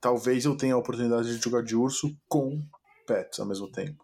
[0.00, 2.60] talvez eu tenha a oportunidade de jogar de urso com
[3.06, 4.03] pets ao mesmo tempo.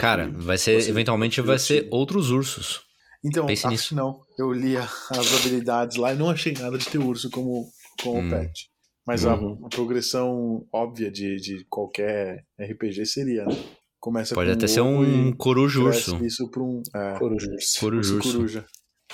[0.00, 2.80] Cara, vai ser, Você- eventualmente vai ser outros ursos.
[3.24, 3.88] Então, Pense acho nisso.
[3.90, 4.20] que não.
[4.38, 7.66] Eu li a- as habilidades lá e não achei nada de ter urso como,
[8.02, 8.30] como Hum.
[8.30, 8.68] pet.
[9.06, 9.64] Mas a, Uhum.
[9.64, 13.56] a progressão óbvia de, de qualquer RPG seria, né?
[14.00, 16.24] Começa Pode com até um ser um corujo urso.
[16.24, 16.82] isso pra um.
[16.94, 17.46] É, Coruja.
[17.78, 18.32] Corujo urso urso.
[18.38, 18.64] coruja.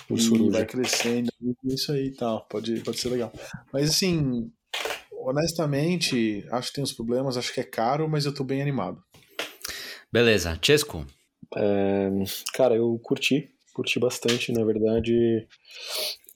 [0.08, 0.50] Urso coruja.
[0.52, 1.30] vai crescendo,
[1.64, 2.46] isso aí e tal.
[2.48, 3.30] Pode, pode ser legal.
[3.72, 4.50] Mas assim,
[5.12, 8.98] honestamente, acho que tem uns problemas, acho que é caro, mas eu tô bem animado.
[10.12, 11.06] Beleza, Chesco.
[11.56, 12.10] É,
[12.54, 15.46] cara, eu curti, curti bastante, na verdade.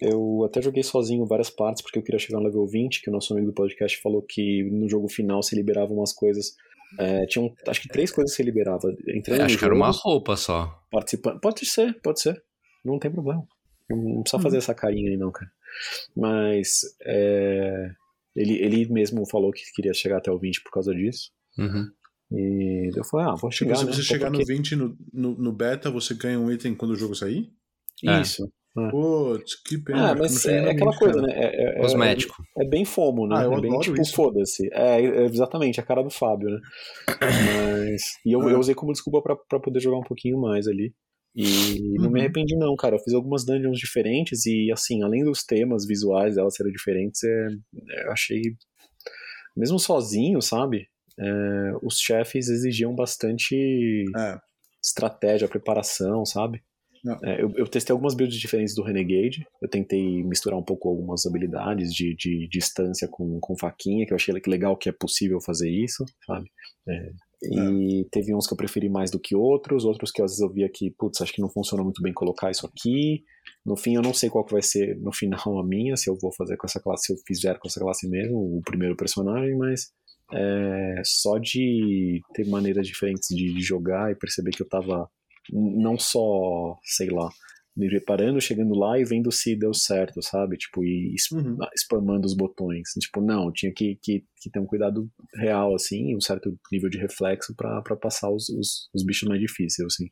[0.00, 3.12] Eu até joguei sozinho várias partes, porque eu queria chegar no level 20, que o
[3.12, 6.56] nosso amigo do podcast falou que no jogo final se liberava umas coisas.
[6.98, 8.92] É, tinham, acho que três coisas que você liberava.
[9.08, 10.82] Entrando Acho no que era uma roupa só.
[10.90, 11.40] participando.
[11.40, 12.42] Pode ser, pode ser.
[12.84, 13.46] Não tem problema.
[13.88, 15.50] Não precisa fazer essa carinha aí, não, cara.
[16.14, 17.90] Mas é,
[18.36, 21.30] ele, ele mesmo falou que queria chegar até o 20 por causa disso.
[21.56, 21.90] Uhum.
[22.34, 23.76] E eu falei, ah, vou Tipo, chegar.
[23.76, 23.92] se né?
[23.92, 26.92] você Até chegar no porque- 20 no, no, no beta, você ganha um item quando
[26.92, 27.50] o jogo sair?
[28.06, 28.20] É.
[28.20, 28.48] Isso.
[28.90, 30.12] Putz, que pena.
[30.12, 31.26] Ah, mas é, no aquela 20, coisa, cara.
[31.26, 31.34] né?
[31.36, 32.42] É, é- é- Cosmético.
[32.58, 33.36] É bem fomo, né?
[33.38, 34.66] Ah, eu é bem adoro tipo, foda-se.
[34.72, 36.58] É, é exatamente, a cara do Fábio, né?
[37.20, 38.02] Mas.
[38.24, 38.52] E eu, É.
[38.54, 40.94] eu usei como desculpa pra, pra poder jogar um pouquinho mais ali.
[41.34, 42.24] E não me Uhum.
[42.24, 42.96] arrependi, não, cara.
[42.96, 47.46] Eu fiz algumas dungeons diferentes e, assim, além dos temas visuais delas serem diferentes, é,
[47.90, 48.40] é, eu achei.
[49.56, 50.86] Mesmo sozinho, sabe?
[51.22, 54.38] É, os chefes exigiam bastante É.
[54.82, 56.62] estratégia, preparação, sabe?
[57.24, 59.44] É, eu, eu testei algumas builds diferentes do Renegade.
[59.60, 64.16] Eu tentei misturar um pouco algumas habilidades de, de distância com, com faquinha, que eu
[64.16, 66.48] achei legal que é possível fazer isso, sabe?
[66.88, 67.10] É,
[67.44, 70.52] e teve uns que eu preferi mais do que outros, outros que às vezes eu
[70.52, 73.24] via que, putz, acho que não funciona muito bem colocar isso aqui.
[73.66, 76.16] No fim, eu não sei qual que vai ser no final a minha, se eu
[76.20, 79.56] vou fazer com essa classe, se eu fizer com essa classe mesmo, o primeiro personagem,
[79.56, 79.90] mas
[80.32, 85.08] é, só de ter maneiras diferentes de, de jogar e perceber que eu tava
[85.50, 87.28] não só, sei lá,
[87.76, 90.56] me preparando, chegando lá e vendo se deu certo, sabe?
[90.56, 91.56] Tipo, e Uhum.
[91.76, 92.90] spamando os botões.
[93.00, 96.98] Tipo, não, tinha que, que, que ter um cuidado real, assim, um certo nível de
[96.98, 100.10] reflexo pra passar os, os, os bichos mais difíceis, assim.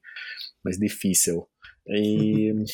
[0.64, 1.46] Mais difícil.
[1.86, 2.52] E,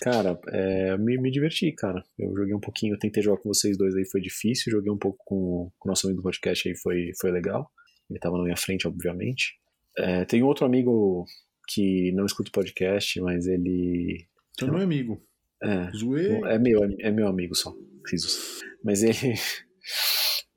[0.00, 2.04] cara, é, me, me diverti, cara.
[2.18, 4.72] Eu joguei um pouquinho, eu tentei jogar com vocês dois aí, foi difícil.
[4.72, 7.70] Joguei um pouco com, com o nosso amigo do podcast aí, foi, foi legal.
[8.10, 9.58] Ele tava na minha frente, obviamente.
[9.96, 11.24] É, tem outro amigo
[11.68, 14.26] que não escuta o podcast, mas ele.
[14.52, 15.22] Então não é amigo.
[15.62, 16.40] É, Zoei.
[16.44, 17.74] é meu, é meu amigo só,
[18.10, 18.60] Risos.
[18.82, 19.34] Mas ele.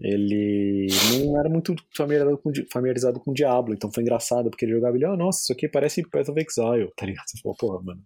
[0.04, 0.88] Ele
[1.20, 4.96] não era muito familiarizado com, familiarizado com o Diablo, então foi engraçado, porque ele jogava
[4.96, 7.28] ele, ah, nossa, isso aqui parece Path of Exile, tá ligado?
[7.28, 8.02] Você falou, porra, mano.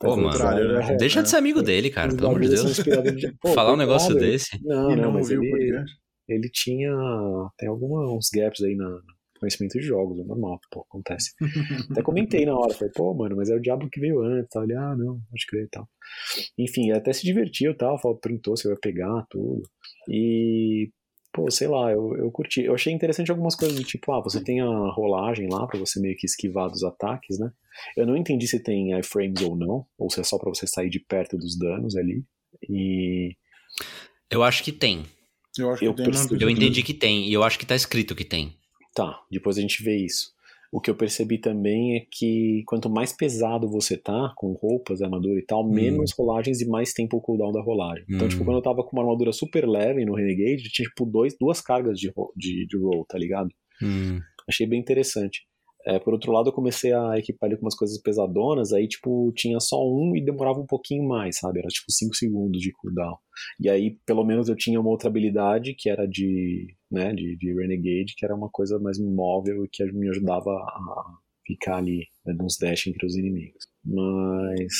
[0.00, 2.40] Pô, Path of mano, Exile é- Deixa de ser amigo dele, cara, os pelo amor
[2.40, 2.80] de Deus.
[3.40, 4.58] Pô, Falar um negócio ele- desse.
[4.64, 5.84] Não, não, não mas ele,
[6.28, 6.90] ele tinha.
[7.58, 11.30] Tem alguns gaps aí na no conhecimento de jogos, é normal, pô, acontece.
[11.90, 14.64] Até comentei na hora, falei, pô, mano, mas é o Diablo que veio antes, tal.
[14.64, 15.88] Ele, ah, não, pode crer e tal.
[16.58, 19.62] Enfim, ele até se divertiu e tal, falou, perguntou se eu ia pegar tudo.
[20.10, 20.90] E,
[21.32, 22.62] pô, sei lá, eu, eu curti.
[22.62, 26.00] Eu achei interessante algumas coisas do tipo, ah, você tem a rolagem lá pra você
[26.00, 27.50] meio que esquivar dos ataques, né?
[27.96, 30.90] Eu não entendi se tem iframes ou não, ou se é só pra você sair
[30.90, 32.24] de perto dos danos ali.
[32.68, 33.34] E
[34.30, 35.04] Eu acho que tem.
[35.58, 36.34] Eu acho Eu que tem percebi.
[36.34, 38.54] uma Eu entendi que tem, e eu acho que tá escrito que tem.
[38.94, 40.32] Tá, depois a gente vê isso.
[40.72, 45.38] O que eu percebi também é que quanto mais pesado você tá, com roupas, armadura
[45.40, 48.04] e tal, menos rolagens e mais tempo o cooldown da rolagem.
[48.08, 48.30] Então, Hum.
[48.30, 51.60] tipo, quando eu tava com uma armadura super leve no Renegade, tinha, tipo, dois, duas
[51.60, 53.48] cargas de, de, de roll, tá ligado?
[53.82, 55.42] Hum, Achei bem interessante.
[55.86, 59.32] É, por outro lado, eu comecei a equipar ali com umas coisas pesadonas, aí, tipo,
[59.34, 61.60] tinha só um e demorava um pouquinho mais, sabe?
[61.60, 63.16] Era, tipo, 5 segundos de cooldown.
[63.58, 67.54] E aí, pelo menos, eu tinha uma outra habilidade, que era de, né, de, de
[67.54, 72.34] Renegade, que era uma coisa mais móvel e que me ajudava a ficar ali, né,
[72.34, 73.66] nos dash entre os inimigos.
[73.84, 74.72] Mas,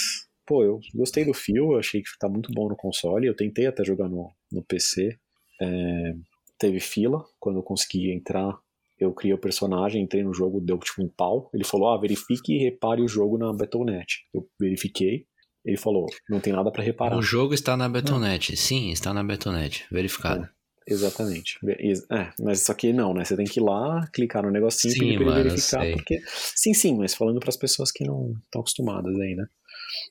[0.47, 3.83] pô, eu gostei do fio, achei que tá muito bom no console, eu tentei até
[3.85, 5.17] jogar no, no PC.
[5.63, 6.15] É,
[6.59, 8.59] teve fila, quando eu consegui entrar,
[9.01, 11.51] eu criei o personagem, entrei no jogo, deu tipo um pau.
[11.55, 14.19] Ele falou: Ah, verifique e repare o jogo na Battle.net.
[14.35, 15.25] Eu verifiquei.
[15.65, 17.17] Ele falou: Não tem nada pra reparar.
[17.17, 18.57] O jogo está na Betonet.
[18.57, 19.85] Sim, está na Betonet.
[19.91, 20.49] Verificado.
[20.89, 21.59] Exatamente.
[21.79, 23.25] Ex- É, mas só que não, né?
[23.25, 25.93] Você tem que ir lá, clicar no negocinho Sim, pedir pra ele mano, verificar.
[25.93, 26.19] Porque.
[26.57, 29.47] Sim, sim, mas falando pras pessoas que não estão acostumadas aí, né?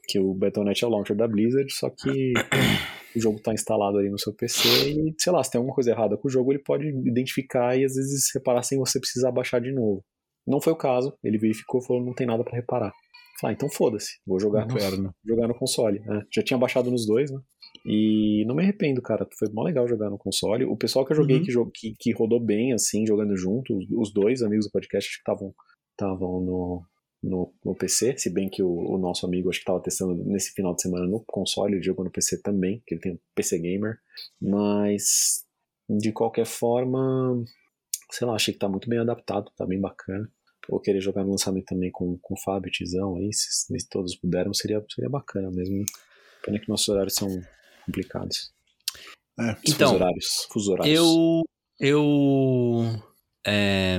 [0.08, 2.34] Que o Battle.net é o launcher da Blizzard, só que
[3.19, 5.91] o jogo tá instalado ali no seu PC e, sei lá, se tem alguma coisa
[5.91, 9.60] errada com o jogo, ele pode identificar e às vezes reparar sem você precisar baixar
[9.60, 10.03] de novo.
[10.47, 12.91] Não foi o caso, ele verificou e falou: não tem nada pra reparar.
[13.39, 15.99] Falei, ah, então foda-se, vou jogar no, jogar no console.
[16.01, 16.23] né?
[16.34, 17.39] Já tinha baixado nos dois, né?
[17.86, 19.25] E não me arrependo, cara.
[19.38, 20.65] Foi mó legal jogar no console.
[20.65, 21.71] O pessoal que eu joguei Uhum.
[21.73, 25.53] que, que, rodou bem, assim, jogando junto, os, dois amigos do podcast acho que estavam
[25.91, 26.82] estavam no,
[27.21, 30.51] no, no PC, se bem que o, o nosso amigo acho que estava testando nesse
[30.53, 33.60] final de semana no console, ele jogou no PC também, que ele tem um PC
[33.60, 33.99] gamer.
[34.41, 35.45] Mas,
[35.89, 37.43] de qualquer forma,
[38.12, 40.29] sei lá, achei que tá muito bem adaptado, tá bem bacana.
[40.69, 44.15] ou querer jogar no lançamento também com, com o Fábio, Tizão aí, se, se todos
[44.15, 45.84] puderam, seria, seria bacana mesmo.
[46.43, 47.27] Pena que nossos horários são
[47.86, 48.53] complicados.
[49.39, 50.47] É, Então, fuso horários.
[50.51, 50.97] Fuso horários.
[50.97, 51.41] Eu.
[51.79, 53.08] Eu.
[53.51, 53.97] É,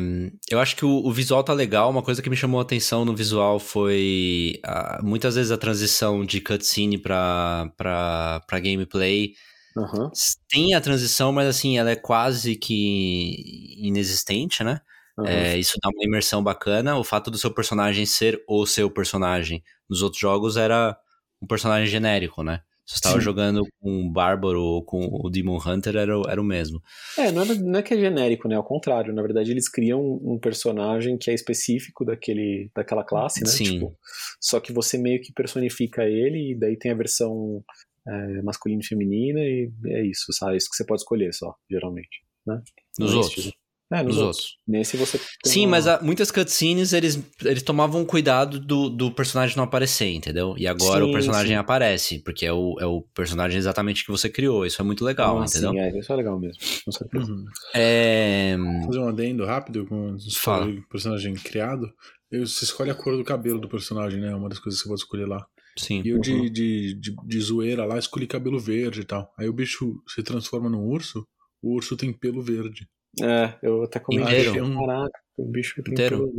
[0.50, 1.90] eu acho que o, o visual tá legal.
[1.90, 6.24] Uma coisa que me chamou a atenção no visual foi ah, muitas vezes a transição
[6.24, 9.34] de cutscene pra, pra, pra gameplay.
[9.76, 10.12] Aham,
[10.48, 14.80] Tem a transição, mas assim, ela é quase que inexistente, né?
[15.18, 15.46] aham.
[15.46, 16.96] É, isso dá uma imersão bacana.
[16.98, 20.96] O fato do seu personagem ser o seu personagem nos outros jogos era
[21.40, 22.62] um personagem genérico, né?
[22.86, 26.44] Se você jogando com o Bárbaro ou com o Demon Hunter, era, o- era o
[26.44, 26.82] mesmo.
[27.16, 28.56] É, não é, não é que é genérico, né?
[28.56, 33.50] Ao contrário, na verdade eles criam um personagem que é específico daquele, daquela classe, né?
[33.50, 33.64] Sim.
[33.74, 33.96] Tipo,
[34.40, 37.62] só que você meio que personifica ele e daí tem a versão
[38.08, 40.56] é, masculina e feminina e é isso, sabe?
[40.56, 42.22] Isso que você pode escolher só, geralmente.
[42.46, 42.60] Né?
[42.98, 43.52] Nos Não é outros.
[43.92, 44.46] É, nos, Nos outros.
[44.68, 49.56] Nesse você Sim, uma- mas a- muitas cutscenes eles, eles tomavam cuidado do, do personagem
[49.56, 50.54] não aparecer, entendeu?
[50.56, 51.56] E agora Sim, o personagem sim.
[51.56, 54.64] aparece, porque é o, é o personagem exatamente que você criou.
[54.64, 55.72] Isso é muito legal, Ah, entendeu?
[55.72, 57.32] Sim, é, isso é legal mesmo, com certeza.
[57.32, 57.44] Uhum.
[57.74, 58.56] É.
[58.86, 61.90] Fazer um adendo rápido com o personagem criado.
[62.32, 64.32] Você escolhe a cor do cabelo do personagem, né?
[64.34, 65.44] Uma das coisas que você pode escolher lá.
[65.76, 66.00] Sim.
[66.04, 66.44] E eu de, Uhum.
[66.44, 69.32] de, de, de zoeira lá escolhi cabelo verde e tal.
[69.36, 71.26] Aí o bicho se transforma num urso,
[71.60, 72.86] o urso tem pelo verde.
[73.22, 74.40] É, eu até comentei.
[74.48, 74.64] Inteiro?
[74.64, 76.32] achei, Caraca, o bicho tem Inteiro?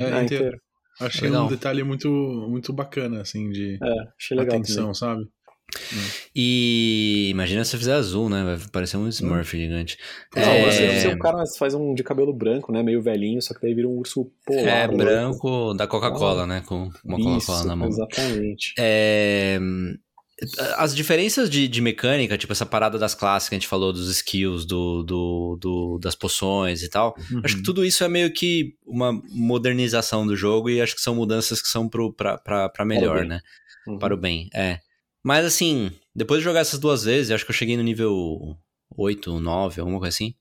[0.00, 0.24] É, ah, inteiro.
[0.24, 0.60] inteiro.
[1.00, 1.44] Achei Legal.
[1.44, 2.08] um detalhe muito,
[2.48, 5.28] muito bacana, assim, de É, achei legal atenção, sabe?
[6.34, 8.44] E imagina se você fizer azul, né?
[8.44, 9.98] Vai parecer um Smurf gigante.
[10.34, 10.64] Não, É.
[10.70, 12.82] você, você, o cara faz um de cabelo branco, né?
[12.82, 14.64] Meio velhinho, só que daí vira um urso polar.
[14.66, 14.96] É, louco.
[14.96, 16.62] branco da Coca-Cola, né?
[16.64, 17.88] Com uma Coca-Cola na mão.
[17.88, 18.74] Exatamente.
[18.78, 19.58] É,
[20.76, 24.10] As diferenças de, de mecânica, tipo essa parada das classes que a gente falou, dos
[24.10, 27.64] skills, do, do, do- das poções e tal, acho que Uhum.
[27.64, 31.68] tudo isso é meio que uma modernização do jogo e acho que são mudanças que
[31.68, 33.40] são pro, pra, pra, pra melhor, né?
[33.86, 33.98] Uhum.
[33.98, 34.78] Para o bem, é.
[35.24, 38.56] Mas assim, depois de jogar essas duas vezes, acho que eu cheguei no nível
[38.94, 40.34] 8, 9, alguma coisa assim.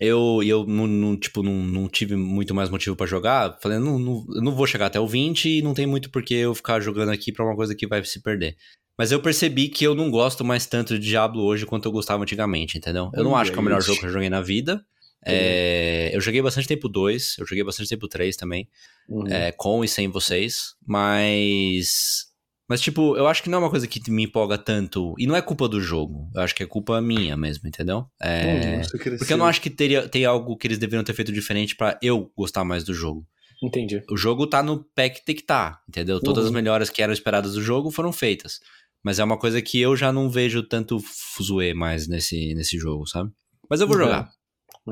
[0.00, 3.58] Eu, e eu não, não, tipo, não, não tive muito mais motivo pra jogar.
[3.60, 6.34] Falei, não, não, não vou chegar até o 20 e não tem muito por que
[6.34, 8.56] eu ficar jogando aqui pra uma coisa que vai se perder.
[8.96, 12.22] Mas eu percebi que eu não gosto mais tanto de Diablo hoje quanto eu gostava
[12.22, 13.10] antigamente, entendeu?
[13.14, 13.88] Eu não Olha acho que é o melhor isso.
[13.88, 14.82] jogo que eu joguei na vida.
[15.24, 18.66] É, eu joguei bastante tempo 2, eu joguei bastante tempo 3 também
[19.06, 19.26] Uhum.
[19.26, 22.29] é, com e sem vocês, mas.
[22.70, 25.12] Mas, tipo, eu acho que não é uma coisa que me empolga tanto.
[25.18, 26.30] E não é culpa do jogo.
[26.32, 28.06] Eu acho que é culpa minha mesmo, entendeu?
[28.22, 29.18] É, cresceu.
[29.18, 31.98] porque eu não acho que teria, tem algo que eles deveriam ter feito diferente pra
[32.00, 33.26] eu gostar mais do jogo.
[33.60, 34.00] Entendi.
[34.08, 36.20] O jogo tá no pé que tem que tá, entendeu?
[36.20, 36.54] Todas as Uhum.
[36.56, 38.60] melhoras que eram esperadas do jogo foram feitas.
[39.02, 43.04] Mas é uma coisa que eu já não vejo tanto fuzuê mais nesse, nesse jogo,
[43.06, 43.30] sabe?
[43.68, 44.04] Mas eu vou Uhum.
[44.04, 44.30] jogar.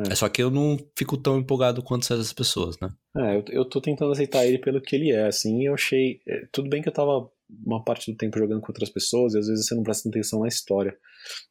[0.08, 0.12] É.
[0.12, 2.90] É só que eu não fico tão empolgado quanto essas pessoas, né?
[3.16, 6.20] É, eu, eu tô tentando aceitar ele pelo que ele é, assim, eu achei...
[6.26, 7.30] é, Tudo bem que eu tava
[7.64, 10.40] uma parte do tempo jogando com outras pessoas e às vezes você não presta atenção
[10.40, 10.96] na história,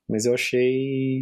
[0.07, 1.21] mas eu achei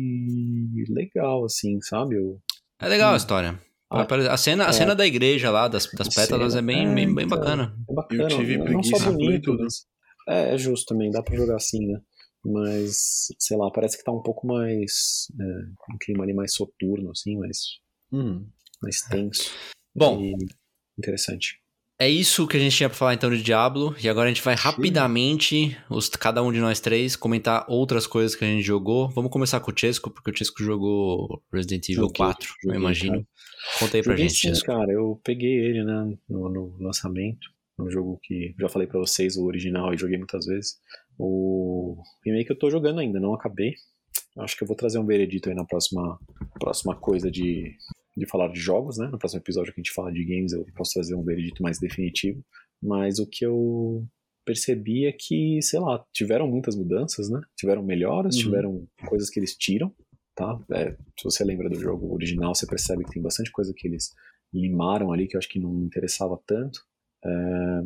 [0.90, 2.16] legal, assim, sabe?
[2.16, 2.42] Eu,
[2.80, 3.18] É legal a Hum.
[3.18, 3.62] história.
[3.90, 4.74] Ah, A cena, a é.
[4.74, 7.38] cena da igreja lá, das, das A pétalas, cena- é bem, é, bem, bem então.
[7.38, 7.78] bacana.
[7.90, 9.64] é bacana, Eu tive não preguiça, só pulei bonito, tudo.
[9.64, 9.86] mas...
[10.28, 12.02] É, é justo também, dá pra jogar assim, né?
[12.44, 15.28] Mas, sei lá, parece que tá um pouco mais...
[15.40, 15.44] É,
[15.94, 17.58] um clima ali mais soturno, assim, mais,
[18.12, 18.48] Hum.
[18.82, 19.52] mais tenso.
[19.96, 20.36] Bom, E
[20.98, 21.62] interessante.
[22.00, 23.96] É isso que a gente tinha pra falar então de Diablo.
[24.04, 28.36] E agora a gente vai rapidamente, os, cada um de nós três, comentar outras coisas
[28.36, 29.10] que a gente jogou.
[29.10, 32.80] Vamos começar com o Chesco, porque o Chesco jogou Resident Evil Joguei, 4, eu joguei,
[32.80, 33.28] imagino.
[33.80, 34.66] Conta aí pra Joguei gente, sim, Chesco.
[34.66, 34.92] cara.
[34.92, 37.48] Eu peguei ele, né, no, no lançamento.
[37.80, 40.78] Um jogo que já falei pra vocês, o original, e joguei muitas vezes.
[41.18, 43.74] O remake eu tô jogando ainda, não acabei.
[44.38, 46.20] Acho que eu vou trazer um veredito aí na próxima,
[46.60, 47.74] próxima coisa de,
[48.16, 49.08] de falar de jogos, né?
[49.08, 51.80] No próximo episódio que a gente fala de games, eu posso trazer um veredito mais
[51.80, 52.44] definitivo.
[52.82, 54.06] Mas o que eu
[54.46, 57.42] percebi é que, sei lá, tiveram muitas mudanças, né?
[57.58, 58.42] Tiveram melhoras, Uhum.
[58.42, 59.94] tiveram coisas que eles tiram,
[60.36, 60.60] tá?
[60.72, 64.12] É, se você lembra do jogo original, você percebe que tem bastante coisa que eles
[64.54, 66.80] limaram ali que eu acho que não interessava tanto.
[67.26, 67.82] É,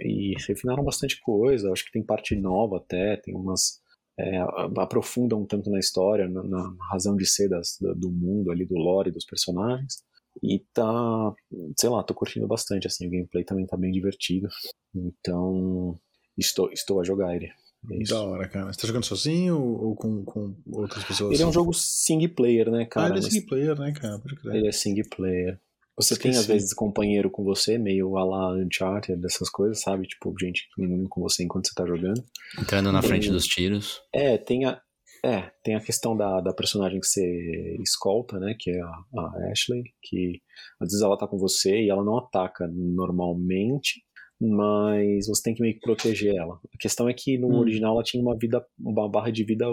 [0.00, 3.79] e refinaram bastante coisa, acho que tem parte nova até, tem umas.
[4.20, 4.38] É,
[4.78, 8.76] aprofundam tanto na história, na, na razão de ser das, do, do mundo ali, do
[8.76, 10.02] lore dos personagens.
[10.42, 11.34] E tá,
[11.76, 14.48] sei lá, tô curtindo bastante, assim, o gameplay também tá bem divertido.
[14.94, 15.98] Então,
[16.38, 17.50] estou, estou a jogar ele.
[17.90, 18.12] É isso.
[18.12, 18.72] Da hora, cara.
[18.72, 21.32] Você tá jogando sozinho ou, com, com outras pessoas?
[21.32, 23.16] Ele é um jogo single player, né, Ah, cara?
[23.16, 24.22] ele é single player, né, cara?
[24.52, 25.60] Ele é single player.
[26.00, 26.52] Você tem, às Esqueci.
[26.52, 30.06] vezes, companheiro com você, meio a la Uncharted, dessas coisas, sabe?
[30.06, 30.68] Tipo, gente
[31.08, 32.22] com você enquanto você tá jogando.
[32.58, 34.00] Entrando na frente Tem- dos tiros.
[34.12, 34.80] É, tem a.
[35.22, 38.54] É, tem a questão da, da personagem que você escolta, né?
[38.58, 38.86] Que é a,
[39.18, 40.40] a Ashley, que
[40.80, 44.00] às vezes ela tá com você e ela não ataca normalmente,
[44.40, 46.54] mas você tem que meio que proteger ela.
[46.74, 47.58] A questão é que no Hum.
[47.58, 49.66] original ela tinha uma vida, uma barra de vida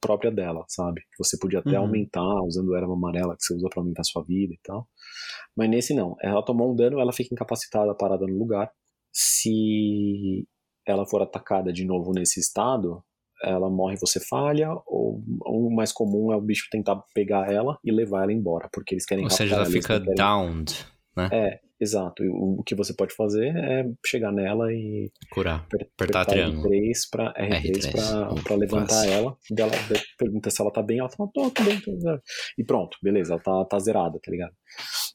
[0.00, 1.00] própria dela, sabe?
[1.02, 1.84] Que você podia até Uhum.
[1.84, 4.88] aumentar usando erva amarela que você usa pra aumentar a sua vida e tal.
[5.56, 6.16] Mas nesse não.
[6.20, 8.70] Ela tomou um dano, ela fica incapacitada, parada no lugar.
[9.12, 10.46] Se
[10.86, 13.02] ela for atacada de novo nesse estado,
[13.42, 17.78] ela morre e você falha, ou o mais comum é o bicho tentar pegar ela
[17.84, 20.74] e levar ela embora, porque eles querem Ou seja, ela eles fica querem- downed,
[21.32, 22.24] É, exato.
[22.24, 25.60] E o, o que você pode fazer é chegar nela e curar.
[25.64, 26.68] aper- Apertar triângulo.
[26.68, 29.10] R3 pra, R3 R3, pra, uh, pra levantar quase.
[29.10, 29.36] ela.
[29.50, 32.20] Dela, de- pergunta se ela tá bem, ela fala, tô, tô bem, tô bem.
[32.58, 34.52] E pronto, beleza, ela tá, tá zerada, tá ligado?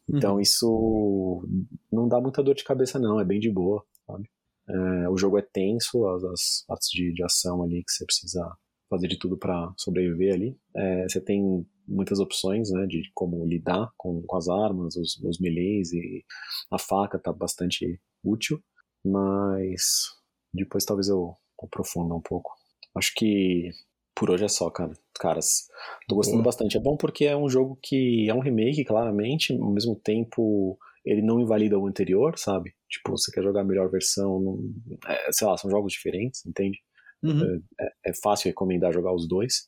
[0.09, 1.45] Então isso
[1.91, 4.29] não dá muita dor de cabeça, não, é bem de boa, sabe?
[4.69, 8.49] É, o jogo é tenso, as, as partes de, de ação ali que você precisa
[8.89, 10.57] fazer de tudo pra sobreviver ali.
[10.75, 15.39] É, você tem muitas opções, né, de como lidar com, com as armas, os, os
[15.39, 16.23] melees e
[16.71, 18.61] a faca tá bastante útil,
[19.03, 20.05] mas
[20.53, 22.51] depois talvez eu aprofunda um pouco.
[22.95, 23.71] Acho que
[24.15, 24.93] por hoje é só, cara.
[25.19, 25.67] Caras,
[26.07, 26.45] tô gostando Boa.
[26.45, 26.77] bastante.
[26.77, 31.21] É bom porque é um jogo que é um remake, claramente, ao mesmo tempo ele
[31.21, 32.73] não invalida o anterior, sabe?
[32.89, 34.59] Tipo, você quer jogar a melhor versão, não...
[35.07, 36.79] é, sei lá, são jogos diferentes, entende?
[37.21, 37.61] Uhum.
[37.79, 39.67] É, é fácil recomendar jogar os dois.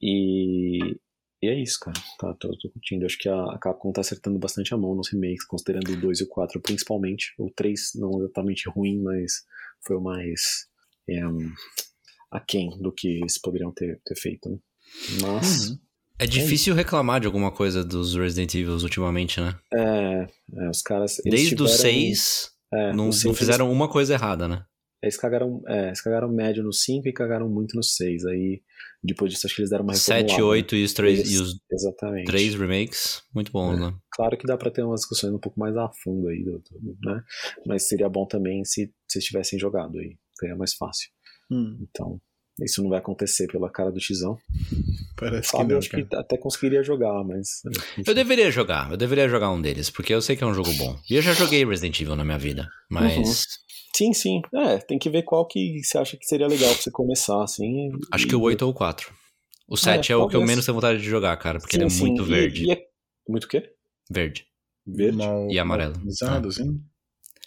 [0.00, 0.78] E,
[1.42, 1.98] e é isso, cara.
[2.18, 3.04] Tá, tô, tô curtindo.
[3.04, 6.24] Acho que a, Capcom tá acertando bastante a mão nos remakes, considerando o 2 e
[6.24, 7.34] o 4 principalmente.
[7.38, 9.32] O 3 não exatamente ruim, mas
[9.84, 10.40] foi o mais
[11.08, 11.52] é, um,
[12.30, 14.58] aquém do que eles poderiam ter, ter feito, né?
[15.20, 15.78] Mas, Uhum.
[16.18, 19.58] É difícil reclamar de alguma coisa dos Resident Evil ultimamente, né?
[19.74, 21.18] é, é, os caras.
[21.24, 24.64] eles Desde o tiveram- 6, é, não, não fizeram uma coisa errada, né?
[25.02, 28.24] Eles, eles cagaram, é, eles cagaram médio no 5 e cagaram muito no 6.
[28.26, 28.62] Aí,
[29.02, 31.58] depois disso, acho que eles deram uma 7, reformulada, 8 e os, três, e os
[31.70, 32.26] Exatamente.
[32.26, 33.94] três remakes, muito bons, né?
[34.12, 36.96] Claro que dá pra ter umas discussões um pouco mais a fundo aí, do- do-
[37.04, 37.22] né?
[37.66, 41.08] Mas seria bom também se vocês tivessem jogado aí, seria mais fácil.
[41.50, 42.20] Hum, Então,
[42.62, 44.38] isso não vai acontecer pela cara do Tizão.
[45.16, 46.04] parece que Fábio, não, acho cara.
[46.06, 47.62] que até conseguiria jogar, mas.
[48.06, 50.72] Eu deveria jogar, eu deveria jogar um deles, porque eu sei que é um jogo
[50.74, 50.98] bom.
[51.10, 53.46] E eu já joguei Resident Evil na minha vida, mas
[53.94, 54.40] Sim, sim.
[54.54, 57.90] É, tem que ver qual que você acha que seria legal pra você começar, assim.
[58.12, 59.12] acho e- que o 8 ou o 4.
[59.68, 61.86] O 7 é, o que eu menos tenho vontade de jogar, cara, porque Sim, ele
[61.86, 62.06] é sim.
[62.06, 62.64] muito E- verde.
[62.66, 62.82] E, é...
[63.28, 63.70] Muito o quê?
[64.10, 64.46] Verde.
[64.86, 65.16] Verde?
[65.18, 65.94] Mal- E amarelo.
[65.96, 66.80] mal Pisado, assim?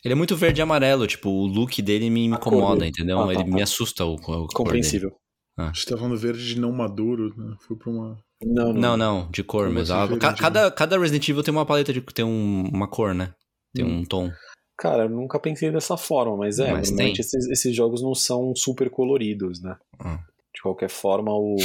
[0.03, 2.89] Ele é muito verde e amarelo, tipo, o look dele me incomoda, dele.
[2.91, 3.19] entendeu?
[3.19, 3.49] Ah, tá, ele tá.
[3.49, 4.47] me assusta o, o cor dele.
[4.53, 5.11] Compreensível.
[5.57, 7.55] A gente tá falando verde de não maduro, né?
[7.67, 8.17] Foi pra uma.
[8.43, 8.81] Não, não.
[8.81, 10.17] Não, não, de cor assim, Ah, né?
[10.37, 12.01] cada, cada Resident Evil tem uma paleta de.
[12.01, 13.33] tem um- uma cor, né?
[13.73, 13.99] Tem Hum.
[13.99, 14.29] um tom.
[14.77, 18.53] Cara, eu nunca pensei dessa forma, mas é, Mas normalmente esses, esses jogos não são
[18.55, 19.77] super coloridos, né?
[19.99, 20.19] Ah.
[20.53, 21.55] De qualquer forma, o,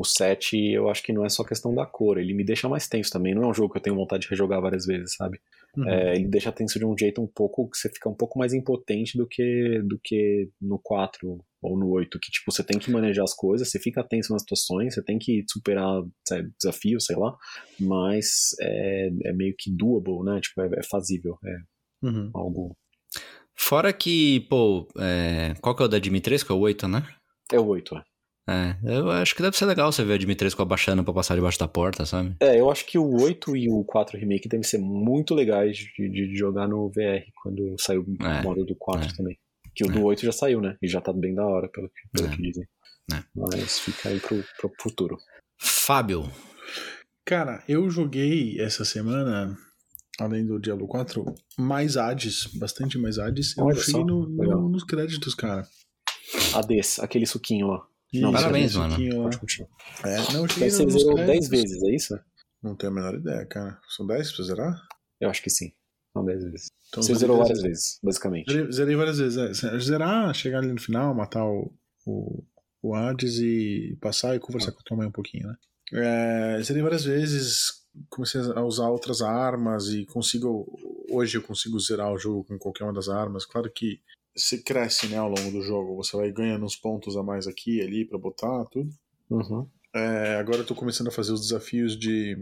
[0.00, 2.86] o 7 eu acho que não é só questão da cor, ele me deixa mais
[2.86, 3.34] tenso também.
[3.34, 5.40] Não é um jogo que eu tenho vontade de rejogar várias vezes, sabe?
[5.76, 5.88] Uhum.
[5.88, 8.52] É, ele deixa tenso de um jeito um pouco que você fica um pouco mais
[8.52, 12.90] impotente do que, do que no 4 ou no 8, que tipo, você tem que
[12.90, 17.16] manejar as coisas, você fica tenso nas situações, você tem que superar sabe, desafios, sei
[17.16, 17.34] lá,
[17.80, 20.40] mas é, é meio que doable, né?
[20.40, 21.56] Tipo, é, é fazível, é
[22.04, 22.30] Uhum.
[22.34, 22.76] algo.
[23.56, 26.52] Fora que, pô, é, qual que é o da Dimitrescu?
[26.52, 27.06] É o 8, né?
[27.52, 28.02] É o 8, é.
[28.46, 31.58] É, eu acho que deve ser legal você ver a Dimitrescu abaixando pra passar debaixo
[31.58, 32.36] da porta, sabe?
[32.40, 36.08] É, eu acho que o 8 e o 4 Remake devem ser muito legais de,
[36.10, 39.16] de jogar no VR, quando saiu o É, modo do 4 é.
[39.16, 39.38] também.
[39.74, 40.76] Que o do 8 já saiu, né?
[40.82, 42.36] E já tá bem da hora, pelo, que- pelo É.
[42.36, 42.64] que dizem.
[43.14, 43.22] É.
[43.34, 45.16] Mas fica aí pro, pro futuro.
[45.58, 46.30] Fábio.
[47.24, 49.56] Cara, eu joguei essa semana,
[50.20, 51.24] além do Diablo 4,
[51.58, 53.56] mais Hades, bastante mais Hades.
[53.56, 55.66] Eu Olha cheguei só, no- no- nos créditos, cara.
[56.54, 57.86] Ades, aquele suquinho lá.
[58.12, 58.96] Isso, Parabéns, mano.
[59.16, 59.22] lá.
[59.24, 59.68] Pode continuar.
[60.04, 61.48] É, não, eu cheguei ser nos zerou 10 créditos.
[61.48, 62.20] vezes, é isso?
[62.62, 63.78] Não tenho a menor ideia, cara.
[63.88, 64.82] São 10 pra zerar?
[65.20, 65.72] Eu acho que sim.
[66.14, 66.68] Não, 10 vezes.
[66.88, 68.52] Então, Você zerou 10 várias vezes, basicamente.
[68.52, 69.64] Zerei, zerei várias vezes.
[69.64, 69.78] É.
[69.80, 71.72] Zerar, chegar ali no final, matar o,
[72.06, 72.44] o,
[72.82, 75.56] o Hades e passar e conversar com a tua mãe um pouquinho, né?
[75.92, 80.66] É, zerei várias vezes, comecei a usar outras armas e consigo.
[81.10, 83.44] Hoje eu consigo zerar o jogo com qualquer uma das armas.
[83.44, 84.00] Claro que
[84.34, 87.76] você cresce né, ao longo do jogo, você vai ganhando uns pontos a mais aqui
[87.78, 88.90] e ali pra botar tudo.
[89.30, 89.66] Uhum.
[89.94, 92.36] É, agora eu tô começando a fazer os desafios de.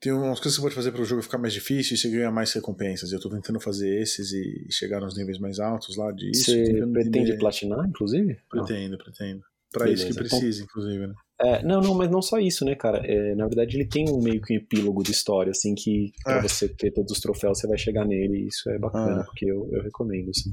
[0.00, 2.10] Tem umas coisas que você pode fazer para o jogo ficar mais difícil e você
[2.10, 3.12] ganha mais recompensas.
[3.12, 6.44] Eu tô tentando fazer esses e chegar nos níveis mais altos lá disso.
[6.44, 8.38] Você tentando pretende entender- platinar, inclusive?
[8.52, 8.64] Não.
[8.64, 9.42] Pretendo, pretendo.
[9.72, 11.14] Pra isso que Beleza, então- precisa, inclusive, né?
[11.38, 13.02] É, não, não, mas não só isso, né, cara?
[13.06, 16.38] É, na verdade, ele tem um meio que um epílogo de história, assim, que pra
[16.38, 16.42] Ah.
[16.42, 19.24] você ter todos os troféus, você vai chegar nele, e isso é bacana, Ah.
[19.24, 20.50] porque eu, eu recomendo, assim.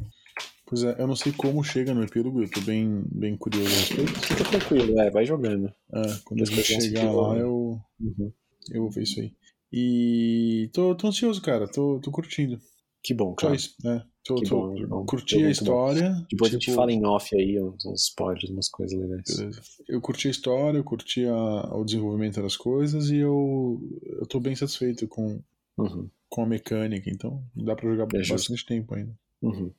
[0.66, 3.70] Pois é, eu não sei como chega no epílogo, eu tô bem, bem curioso.
[3.70, 5.68] Fica tranquilo, é, vai jogando.
[5.68, 8.32] É, quando a gente Depois eu chegar lá, eu- eu, Uhum.
[8.74, 9.32] eu vou ver isso aí.
[9.72, 12.58] E tô, tô ansioso, cara, tô, tô curtindo.
[13.04, 13.56] Que bom, Só cara.
[13.56, 14.04] isso, né?
[14.26, 15.06] Tô, Que tô, bom, que bom.
[15.06, 15.64] curti Foi a muito bom.
[15.64, 16.26] história.
[16.32, 19.24] Depois a gente tipo, fala em off aí, uns, spoilers, umas coisas legais.
[19.38, 19.62] Beleza.
[19.88, 23.82] Eu curti a história, eu curti a- o desenvolvimento das coisas e eu,
[24.20, 25.42] eu tô bem satisfeito com,
[25.78, 28.34] Uhum, com a mecânica, então dá pra jogar por É justo.
[28.52, 29.12] bastante tempo ainda.
[29.42, 29.72] uhum.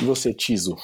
[0.00, 0.76] E você, Tizo?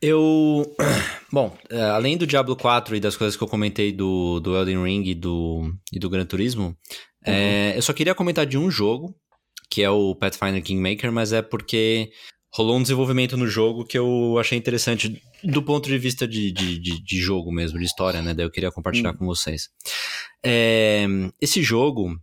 [0.00, 0.74] Eu.
[1.32, 4.82] Bom, é, além do Diablo 4 e das coisas que eu comentei do, do Elden
[4.82, 6.76] Ring e do, e do Gran Turismo,
[7.24, 9.14] é, eu só queria comentar de um jogo,
[9.78, 12.10] que é o Pathfinder Kingmaker, mas é porque
[12.52, 16.80] rolou um desenvolvimento no jogo que eu achei interessante do ponto de vista de, de,
[16.80, 18.34] de, de jogo mesmo, de história, né?
[18.34, 19.68] Daí eu queria compartilhar com vocês.
[20.44, 21.06] É,
[21.40, 22.20] esse jogo.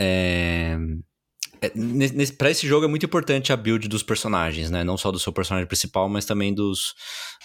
[0.00, 0.76] É,
[1.60, 1.70] é,
[2.36, 4.82] pra esse jogo é muito importante a build dos personagens, né?
[4.82, 6.92] Não só do seu personagem principal, mas também dos,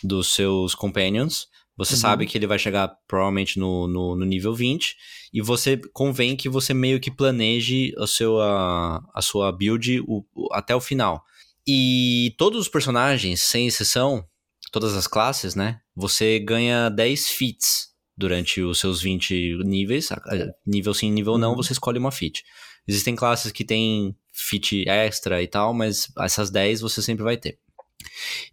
[0.03, 1.45] dos seus companions.
[1.77, 1.99] Você Uhum.
[1.99, 4.95] sabe que ele vai chegar provavelmente no, no, no nível 20,
[5.33, 10.25] e você convém que você meio que planeje o seu, a, a sua build o-
[10.33, 11.21] o- até o final.
[11.67, 14.23] E todos os personagens, sem exceção,
[14.71, 15.79] todas as classes, né?
[15.95, 20.11] Você ganha 10 feats durante os seus 20 níveis.
[20.11, 21.57] A- a- Nível sim, nível não, Uhum.
[21.57, 22.43] você escolhe uma feat.
[22.87, 27.57] Existem classes que têm feat extra e tal, mas essas 10 você sempre vai ter.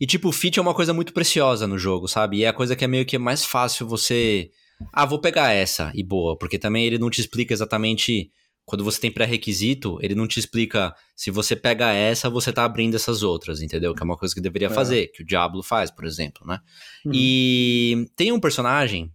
[0.00, 2.38] E tipo, feat é uma coisa muito preciosa no jogo, sabe?
[2.38, 4.50] E é a coisa que é meio que mais fácil você.
[4.92, 8.30] Ah, vou pegar essa e boa, porque também ele não te explica exatamente.
[8.64, 12.94] Quando você tem pré-requisito, ele não te explica se você pega essa, você tá abrindo
[12.94, 13.92] essas outras, entendeu?
[13.92, 14.70] Que é uma coisa que deveria É.
[14.70, 16.60] fazer, que o Diablo faz, por exemplo, né?
[17.04, 17.10] Uhum.
[17.12, 19.10] E tem um personagem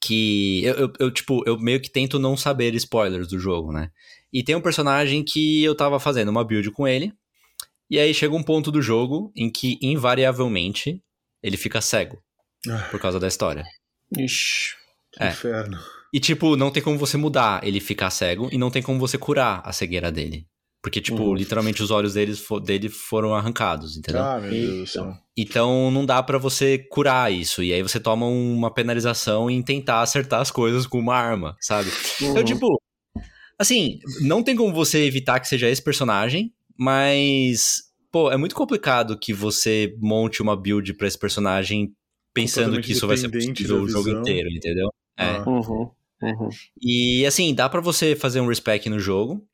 [0.00, 3.90] que eu, eu, eu, tipo, eu meio que tento não saber spoilers do jogo, né?
[4.32, 7.12] E tem um personagem que eu tava fazendo uma build com ele,
[7.90, 11.00] e aí chega um ponto do jogo em que, invariavelmente,
[11.42, 12.18] ele fica cego
[12.68, 13.64] Ah, por causa da história.
[14.16, 14.74] Ixi.
[15.12, 15.28] que É.
[15.30, 15.78] inferno.
[16.12, 19.16] E, tipo, não tem como você mudar ele ficar cego e não tem como você
[19.18, 20.46] curar a cegueira dele.
[20.82, 21.34] Porque, tipo, Uhum.
[21.34, 24.22] literalmente os olhos deles dele foram arrancados, entendeu?
[24.22, 25.02] Ah, meu Deus do céu.
[25.04, 25.18] Então.
[25.36, 27.62] Então não dá pra você curar isso.
[27.62, 31.90] E aí você toma uma penalização em tentar acertar as coisas com uma arma, sabe?
[32.20, 32.44] Então, Uhum.
[32.44, 32.80] tipo,
[33.58, 39.18] assim, não tem como você evitar que seja esse personagem, mas, pô, é muito complicado
[39.18, 41.92] que você monte uma build pra esse personagem
[42.32, 44.88] pensando que isso vai ser possível o jogo inteiro, entendeu?
[45.18, 45.24] É.
[45.24, 45.44] Ah.
[45.46, 45.90] Uhum,
[46.22, 46.48] uhum.
[46.80, 49.46] E assim, dá pra você fazer um respec no jogo.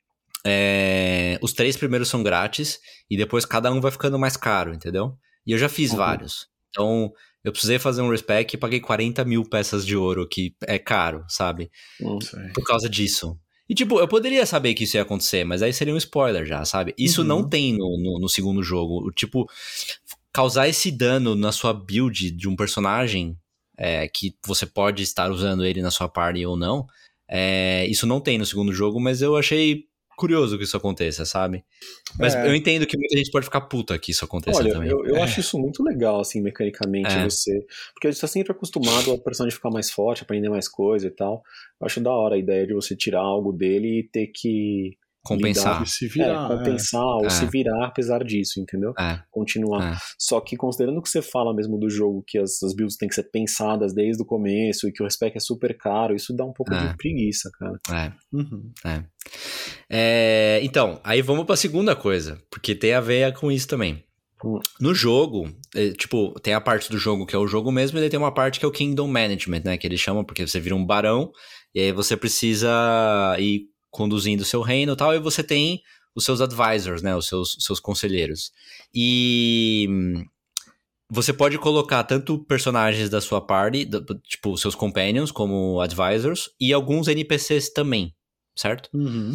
[0.45, 5.17] É, os três primeiros são grátis e depois cada um vai ficando mais caro, entendeu?
[5.45, 5.97] E eu já fiz Uhum.
[5.97, 6.47] vários.
[6.69, 7.11] Então,
[7.43, 11.25] eu precisei fazer um respec e paguei 40 mil peças de ouro, que é caro,
[11.27, 11.69] sabe?
[11.99, 12.19] Uhum.
[12.53, 13.37] Por causa disso.
[13.69, 16.63] E tipo, eu poderia saber que isso ia acontecer, mas aí seria um spoiler já,
[16.63, 16.93] sabe?
[16.97, 17.27] Isso Uhum.
[17.27, 19.05] não tem no, no, no segundo jogo.
[19.07, 19.45] O Tipo,
[20.31, 23.37] causar esse dano na sua build de um personagem,
[23.77, 26.85] é, que você pode estar usando ele na sua party ou não,
[27.29, 29.83] é, isso não tem no segundo jogo, mas eu achei
[30.17, 31.63] curioso que isso aconteça, sabe?
[32.19, 32.45] Mas É.
[32.47, 34.89] eu entendo que muita gente pode ficar puta que isso aconteça Olha, também.
[34.89, 35.21] eu, eu É.
[35.21, 37.23] acho isso muito legal, assim, mecanicamente, É.
[37.23, 37.65] você.
[37.93, 41.11] Porque a gente tá sempre acostumado ao personagem ficar mais forte, aprender mais coisa e
[41.11, 41.41] tal.
[41.79, 44.97] Eu acho da hora a ideia de você tirar algo dele e ter que
[45.27, 45.85] Compensar.
[45.87, 46.47] Se é, virar.
[46.47, 47.29] compensar ou É.
[47.29, 48.93] se virar apesar disso, entendeu?
[48.97, 49.93] É, Continuar.
[49.93, 49.97] é.
[50.19, 53.15] Só que considerando que você fala mesmo do jogo que as, as builds têm que
[53.15, 56.53] ser pensadas desde o começo e que o respec é super caro, isso dá um
[56.53, 56.87] pouco É.
[56.89, 57.79] de preguiça, cara.
[58.05, 58.11] É.
[58.35, 58.71] Uhum.
[59.89, 64.03] É, então, aí vamos pra segunda coisa, porque tem a ver com isso também.
[64.43, 64.59] Hum.
[64.79, 68.01] No jogo, é, tipo, tem a parte do jogo que é o jogo mesmo, e
[68.01, 69.77] daí tem uma parte que é o Kingdom Management, né?
[69.77, 71.31] Que eles chamam, porque você vira um barão,
[71.73, 72.69] e aí você precisa
[73.39, 75.81] ir conduzindo o seu reino e tal, e você tem
[76.15, 77.15] os seus advisors, né?
[77.15, 78.51] Os seus, seus conselheiros.
[78.93, 80.23] E hum,
[81.09, 86.73] você pode colocar tanto personagens da sua party, do- tipo, seus companions, como advisors, e
[86.73, 88.13] alguns NPCs também,
[88.55, 88.89] certo?
[88.93, 89.33] Uhum.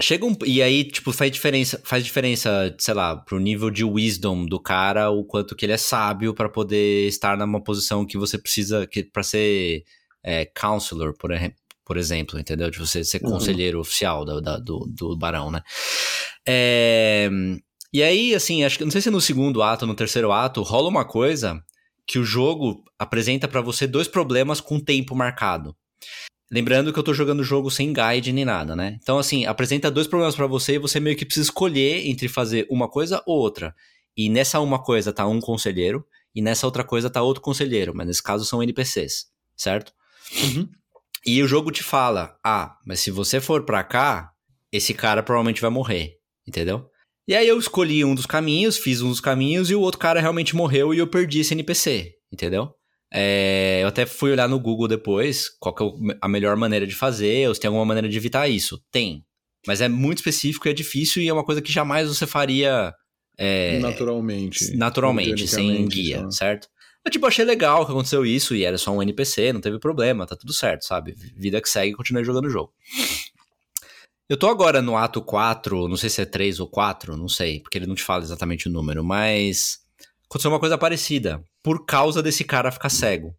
[0.00, 0.36] Chega um.
[0.44, 5.10] E aí, tipo, faz diferença, faz diferença, sei lá, pro nível de wisdom do cara,
[5.10, 8.86] o quanto que ele é sábio pra poder estar numa posição que você precisa.
[8.88, 9.84] Que, pra ser
[10.24, 11.30] é, counselor, por,
[11.84, 12.70] por exemplo, entendeu?
[12.70, 13.30] De você ser Uhum.
[13.32, 15.62] conselheiro oficial da- da- do, do barão, né?
[16.46, 17.28] É,
[17.92, 18.84] e aí, assim, acho que.
[18.84, 21.62] Não sei se no segundo ato no terceiro ato, rola uma coisa
[22.06, 25.74] que o jogo apresenta pra você dois problemas com tempo marcado.
[26.52, 28.98] Lembrando que eu tô jogando o jogo sem guide nem nada, né?
[29.02, 32.66] Então, assim, apresenta dois problemas pra você e você meio que precisa escolher entre fazer
[32.70, 33.74] uma coisa ou outra.
[34.16, 36.04] E nessa uma coisa tá um conselheiro,
[36.34, 39.26] e nessa outra coisa tá outro conselheiro, mas nesse caso são NPCs,
[39.56, 39.92] certo?
[40.42, 40.68] Uhum.
[41.26, 44.30] E o jogo te fala: ah, mas se você for pra cá,
[44.70, 46.14] esse cara provavelmente vai morrer,
[46.46, 46.86] entendeu?
[47.26, 50.20] E aí eu escolhi um dos caminhos, fiz um dos caminhos e o outro cara
[50.20, 52.70] realmente morreu e eu perdi esse NPC, entendeu?
[53.12, 57.48] É, eu até fui olhar no Google depois qual é a melhor maneira de fazer,
[57.48, 58.78] ou se tem alguma maneira de evitar isso.
[58.90, 59.22] Tem.
[59.66, 62.92] Mas é muito específico e é difícil e é uma coisa que jamais você faria
[63.38, 64.76] é, naturalmente.
[64.76, 66.30] naturalmente, sem guia, só.
[66.30, 66.68] certo?
[67.04, 70.26] Eu, tipo, achei legal que aconteceu isso e era só um NPC, não teve problema,
[70.26, 71.14] tá tudo certo, sabe?
[71.36, 72.72] Vida que segue, continuei jogando o jogo.
[74.26, 77.60] Eu tô agora no ato 4, não sei se é 3 ou 4, não sei,
[77.60, 79.80] porque ele não te fala exatamente o número, mas
[80.24, 83.36] aconteceu uma coisa parecida, por causa desse cara ficar cego.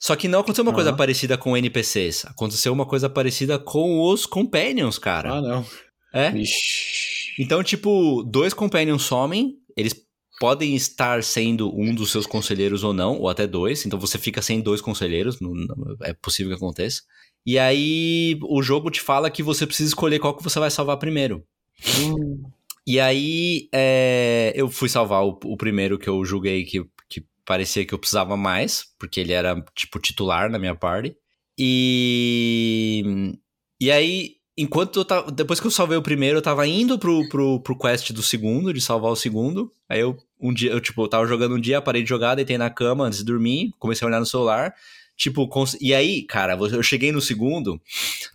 [0.00, 4.26] Só que não aconteceu uma coisa parecida com NPCs, aconteceu uma coisa parecida com os
[4.26, 5.34] Companions, cara.
[5.34, 5.64] Ah, não.
[6.12, 6.36] é?
[6.36, 7.36] Ixi.
[7.38, 9.94] Então, tipo, dois Companions somem, eles
[10.42, 14.42] podem estar sendo um dos seus conselheiros ou não, ou até dois, então você fica
[14.42, 17.02] sem dois conselheiros, não- não- é possível que aconteça.
[17.46, 20.96] E aí o jogo te fala que você precisa escolher qual que você vai salvar
[20.96, 21.44] primeiro.
[22.00, 22.42] Hum.
[22.84, 27.86] E aí é, eu fui salvar o, o primeiro que eu julguei que, que parecia
[27.86, 31.14] que eu precisava mais, porque ele era, tipo, titular na minha party.
[31.56, 33.32] E.
[33.80, 35.30] E aí, enquanto eu tava.
[35.30, 38.72] Depois que eu salvei o primeiro, eu tava indo pro, pro, pro quest do segundo,
[38.72, 39.72] de salvar o segundo.
[39.88, 42.58] Aí eu, um dia, eu, tipo, eu tava jogando um dia, parei de jogar, deitei
[42.58, 44.74] na cama antes de dormir, comecei a olhar no celular.
[45.16, 47.80] Tipo, cons- e aí, cara, eu cheguei no segundo,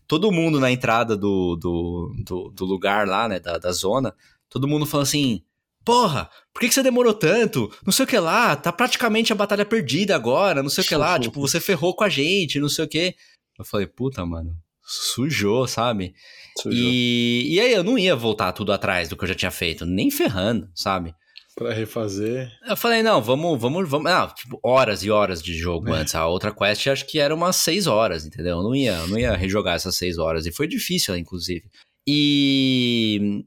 [0.08, 4.14] todo mundo na entrada do, do, do, do lugar lá, né, da, da zona,
[4.50, 5.42] todo mundo falando assim:
[5.84, 7.72] Porra, por que, que você demorou tanto?
[7.86, 10.96] Não sei o que lá, tá praticamente a batalha perdida agora, não sei o que
[10.96, 13.16] lá, tipo, você ferrou com a gente, não sei o que.
[13.58, 14.56] Eu falei, puta, mano,
[14.88, 16.14] sujou, sabe?
[16.62, 16.72] Sujou.
[16.82, 19.86] E, e aí eu não ia voltar tudo atrás do que eu já tinha feito,
[19.86, 21.14] nem ferrando, sabe?
[21.56, 22.52] Pra refazer.
[22.68, 24.12] Eu falei, não, vamos, vamos, vamos.
[24.12, 26.00] Ah, tipo, horas e horas de jogo É.
[26.00, 26.14] antes.
[26.16, 28.58] A outra quest acho que era umas seis horas, entendeu?
[28.58, 30.46] Eu não ia, eu não ia rejogar essas seis horas.
[30.46, 31.64] E foi difícil, inclusive.
[32.08, 33.44] E.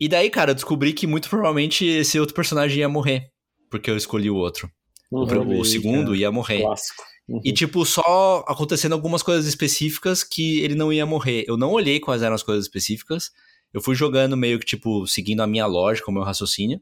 [0.00, 3.28] E daí, cara, eu descobri que muito provavelmente esse outro personagem ia morrer.
[3.70, 4.68] Porque eu escolhi o outro.
[5.10, 5.60] O, Uhum.
[5.60, 6.62] o segundo ia morrer.
[6.62, 7.02] Clássico.
[7.28, 7.40] Uhum.
[7.44, 11.44] E, tipo, só acontecendo algumas coisas específicas que ele não ia morrer.
[11.46, 13.30] Eu não olhei quais eram as coisas específicas.
[13.72, 16.80] Eu fui jogando meio que, tipo, seguindo a minha lógica, o meu raciocínio.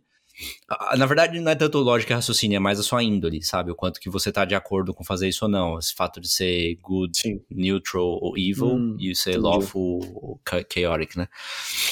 [0.68, 3.70] Ah, Na verdade, não é tanto lógica e raciocínio, é mais a sua índole, sabe?
[3.70, 5.78] O quanto que você tá de acordo com fazer isso ou não.
[5.78, 9.44] Esse fato de ser good, Sim, neutral ou evil Hum, e ser entendi.
[9.46, 11.28] lawful ou cha- chaotic, né?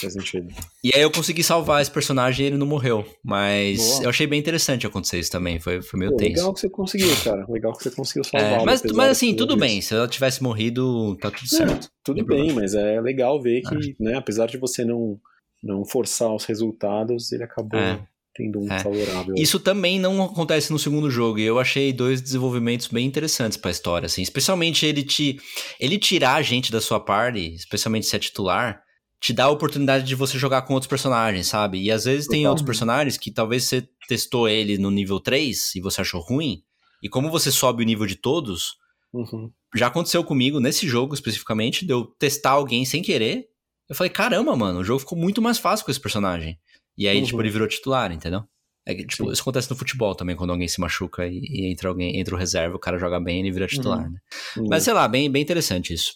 [0.01, 0.49] faz sentido.
[0.83, 3.05] E aí eu consegui salvar esse personagem e ele não morreu.
[3.25, 4.05] Mas Boa.
[4.05, 5.59] eu achei bem interessante acontecer isso também.
[5.59, 6.31] Foi, foi meio Pô, tenso.
[6.35, 7.45] legal que você conseguiu, cara.
[7.49, 8.65] Legal que você conseguiu É, salvar.
[8.65, 9.81] mas, mas assim, tudo bem.
[9.81, 11.89] Se ela tivesse morrido, tá tudo certo.
[12.05, 15.21] Tudo bem, mas é legal ver que, né, apesar de você não,
[15.63, 18.01] não forçar os resultados, ele acabou É.
[18.39, 18.79] tendo um É.
[18.79, 19.35] favorável.
[19.37, 23.71] Isso também não acontece no segundo jogo, e eu achei dois desenvolvimentos bem interessantes pra
[23.73, 24.23] história, assim.
[24.23, 25.39] Especialmente ele te.
[25.81, 28.81] Ele tirar a gente da sua party, especialmente se é titular,
[29.21, 31.83] te dá a oportunidade de você jogar com outros personagens, sabe?
[31.83, 35.81] E às vezes tem outros personagens que talvez você testou ele no nível 3 e
[35.81, 36.63] você achou ruim.
[37.03, 38.75] E como você sobe o nível de todos,
[39.13, 39.51] Uhum.
[39.75, 43.47] já aconteceu comigo nesse jogo especificamente, de eu testar alguém sem querer.
[43.89, 46.57] Eu falei, caramba, mano, o jogo ficou muito mais fácil com esse personagem.
[46.99, 47.25] E aí, Uhum.
[47.25, 48.43] tipo, ele virou titular, entendeu?
[48.85, 49.33] É tipo, Sim.
[49.33, 52.39] isso acontece no futebol também, quando alguém se machuca e, e entra alguém, entra o
[52.39, 54.11] reserva, o cara joga bem, ele vira titular, Uhum.
[54.13, 54.19] né?
[54.57, 54.67] Uhum.
[54.69, 56.15] Mas sei lá, bem, bem interessante isso.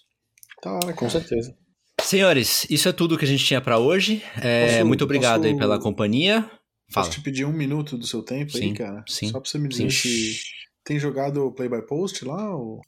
[0.65, 1.55] Hora, Com certeza.
[2.01, 4.23] Senhores, isso é tudo que a gente tinha pra hoje.
[4.41, 6.43] É, Posso- muito obrigado aí posso- pela companhia.
[6.91, 7.07] Fala.
[7.07, 9.05] Posso te pedir um minuto do seu tempo Sim, aí, cara?
[9.09, 10.09] sim, Só pra você me dizer sim.
[10.09, 10.41] se
[10.85, 12.57] tem jogado Play by Post lá?
[12.57, 12.81] Ou...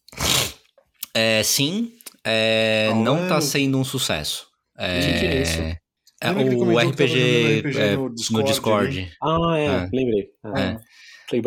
[1.14, 1.92] É, sim,
[2.24, 3.28] é, Ah, não é?
[3.28, 4.46] tá sendo um sucesso.
[4.76, 5.83] É, Que que é isso?
[6.28, 9.12] É o RPG, RPG é, no no Discord Discord.
[9.22, 9.88] Ah, é, É.
[9.92, 10.28] lembrei.
[10.44, 10.78] Ah, É.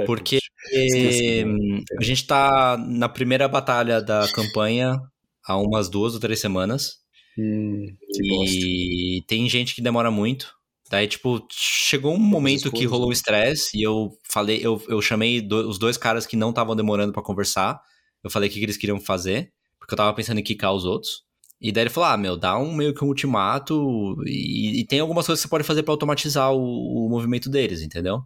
[0.06, 0.40] Porque.
[0.72, 1.82] Esqueci, eh, né?
[2.00, 5.00] a gente tá na primeira batalha da campanha
[5.46, 6.96] há umas duas ou três semanas.
[7.38, 7.86] Hum.
[8.20, 10.52] E tem gente que demora muito.
[10.90, 13.14] Daí, tipo, chegou um momento que rolou um né?
[13.14, 17.14] estresse e eu falei, eu, eu chamei do- os dois caras que não estavam demorando
[17.14, 17.80] pra conversar.
[18.24, 20.86] Eu falei o que, que eles queriam fazer, porque eu tava pensando em quicar os
[20.86, 21.24] outros.
[21.60, 25.00] E daí ele falou: ah, meu, dá um meio que um ultimato e, e tem
[25.00, 28.22] algumas coisas que você pode fazer pra automatizar o, o movimento deles, entendeu?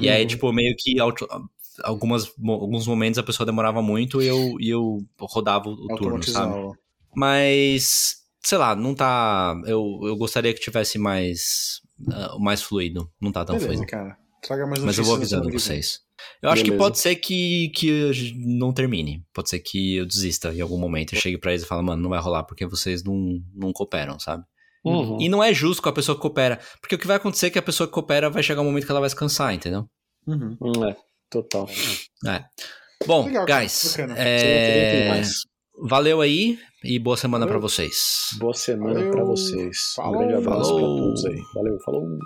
[0.00, 0.28] E aí, Uhum.
[0.28, 1.26] tipo, meio que auto-
[1.84, 6.54] algumas, alguns momentos a pessoa demorava muito e eu, e eu rodava o, turno, sabe?
[7.14, 9.60] Mas, sei lá, não tá.
[9.66, 11.80] Eu, eu gostaria que tivesse mais.
[12.10, 13.10] ah, mais fluido.
[13.20, 13.90] Não tá tão Beleza, fluido.
[13.90, 14.16] cara.
[14.42, 16.00] Traga mais Mas eu vou avisando vocês.
[16.42, 16.84] Eu acho que Beleza.
[16.84, 19.24] pode ser que, que não termine.
[19.34, 21.14] Pode ser que eu desista em algum momento.
[21.14, 24.18] Eu chegue pra eles e falo, mano, não vai rolar porque vocês não, não cooperam,
[24.18, 24.44] sabe?
[24.84, 25.20] Uhum.
[25.20, 26.60] E não é justo com a pessoa que coopera.
[26.80, 28.86] Porque o que vai acontecer é que a pessoa que coopera vai chegar um momento
[28.86, 29.88] que ela vai se cansar, entendeu?
[30.26, 30.56] Uhum.
[30.60, 30.96] Hum, é,
[31.30, 31.68] total.
[32.26, 32.44] É.
[33.06, 38.28] Bom, Legal, guys, é, que valeu aí e boa semana pra vocês.
[38.38, 39.76] Boa semana pra vocês.
[39.98, 40.18] Um Falou.
[40.18, 41.42] grande abraço pra todos aí.
[41.54, 42.18] Valeu, falou.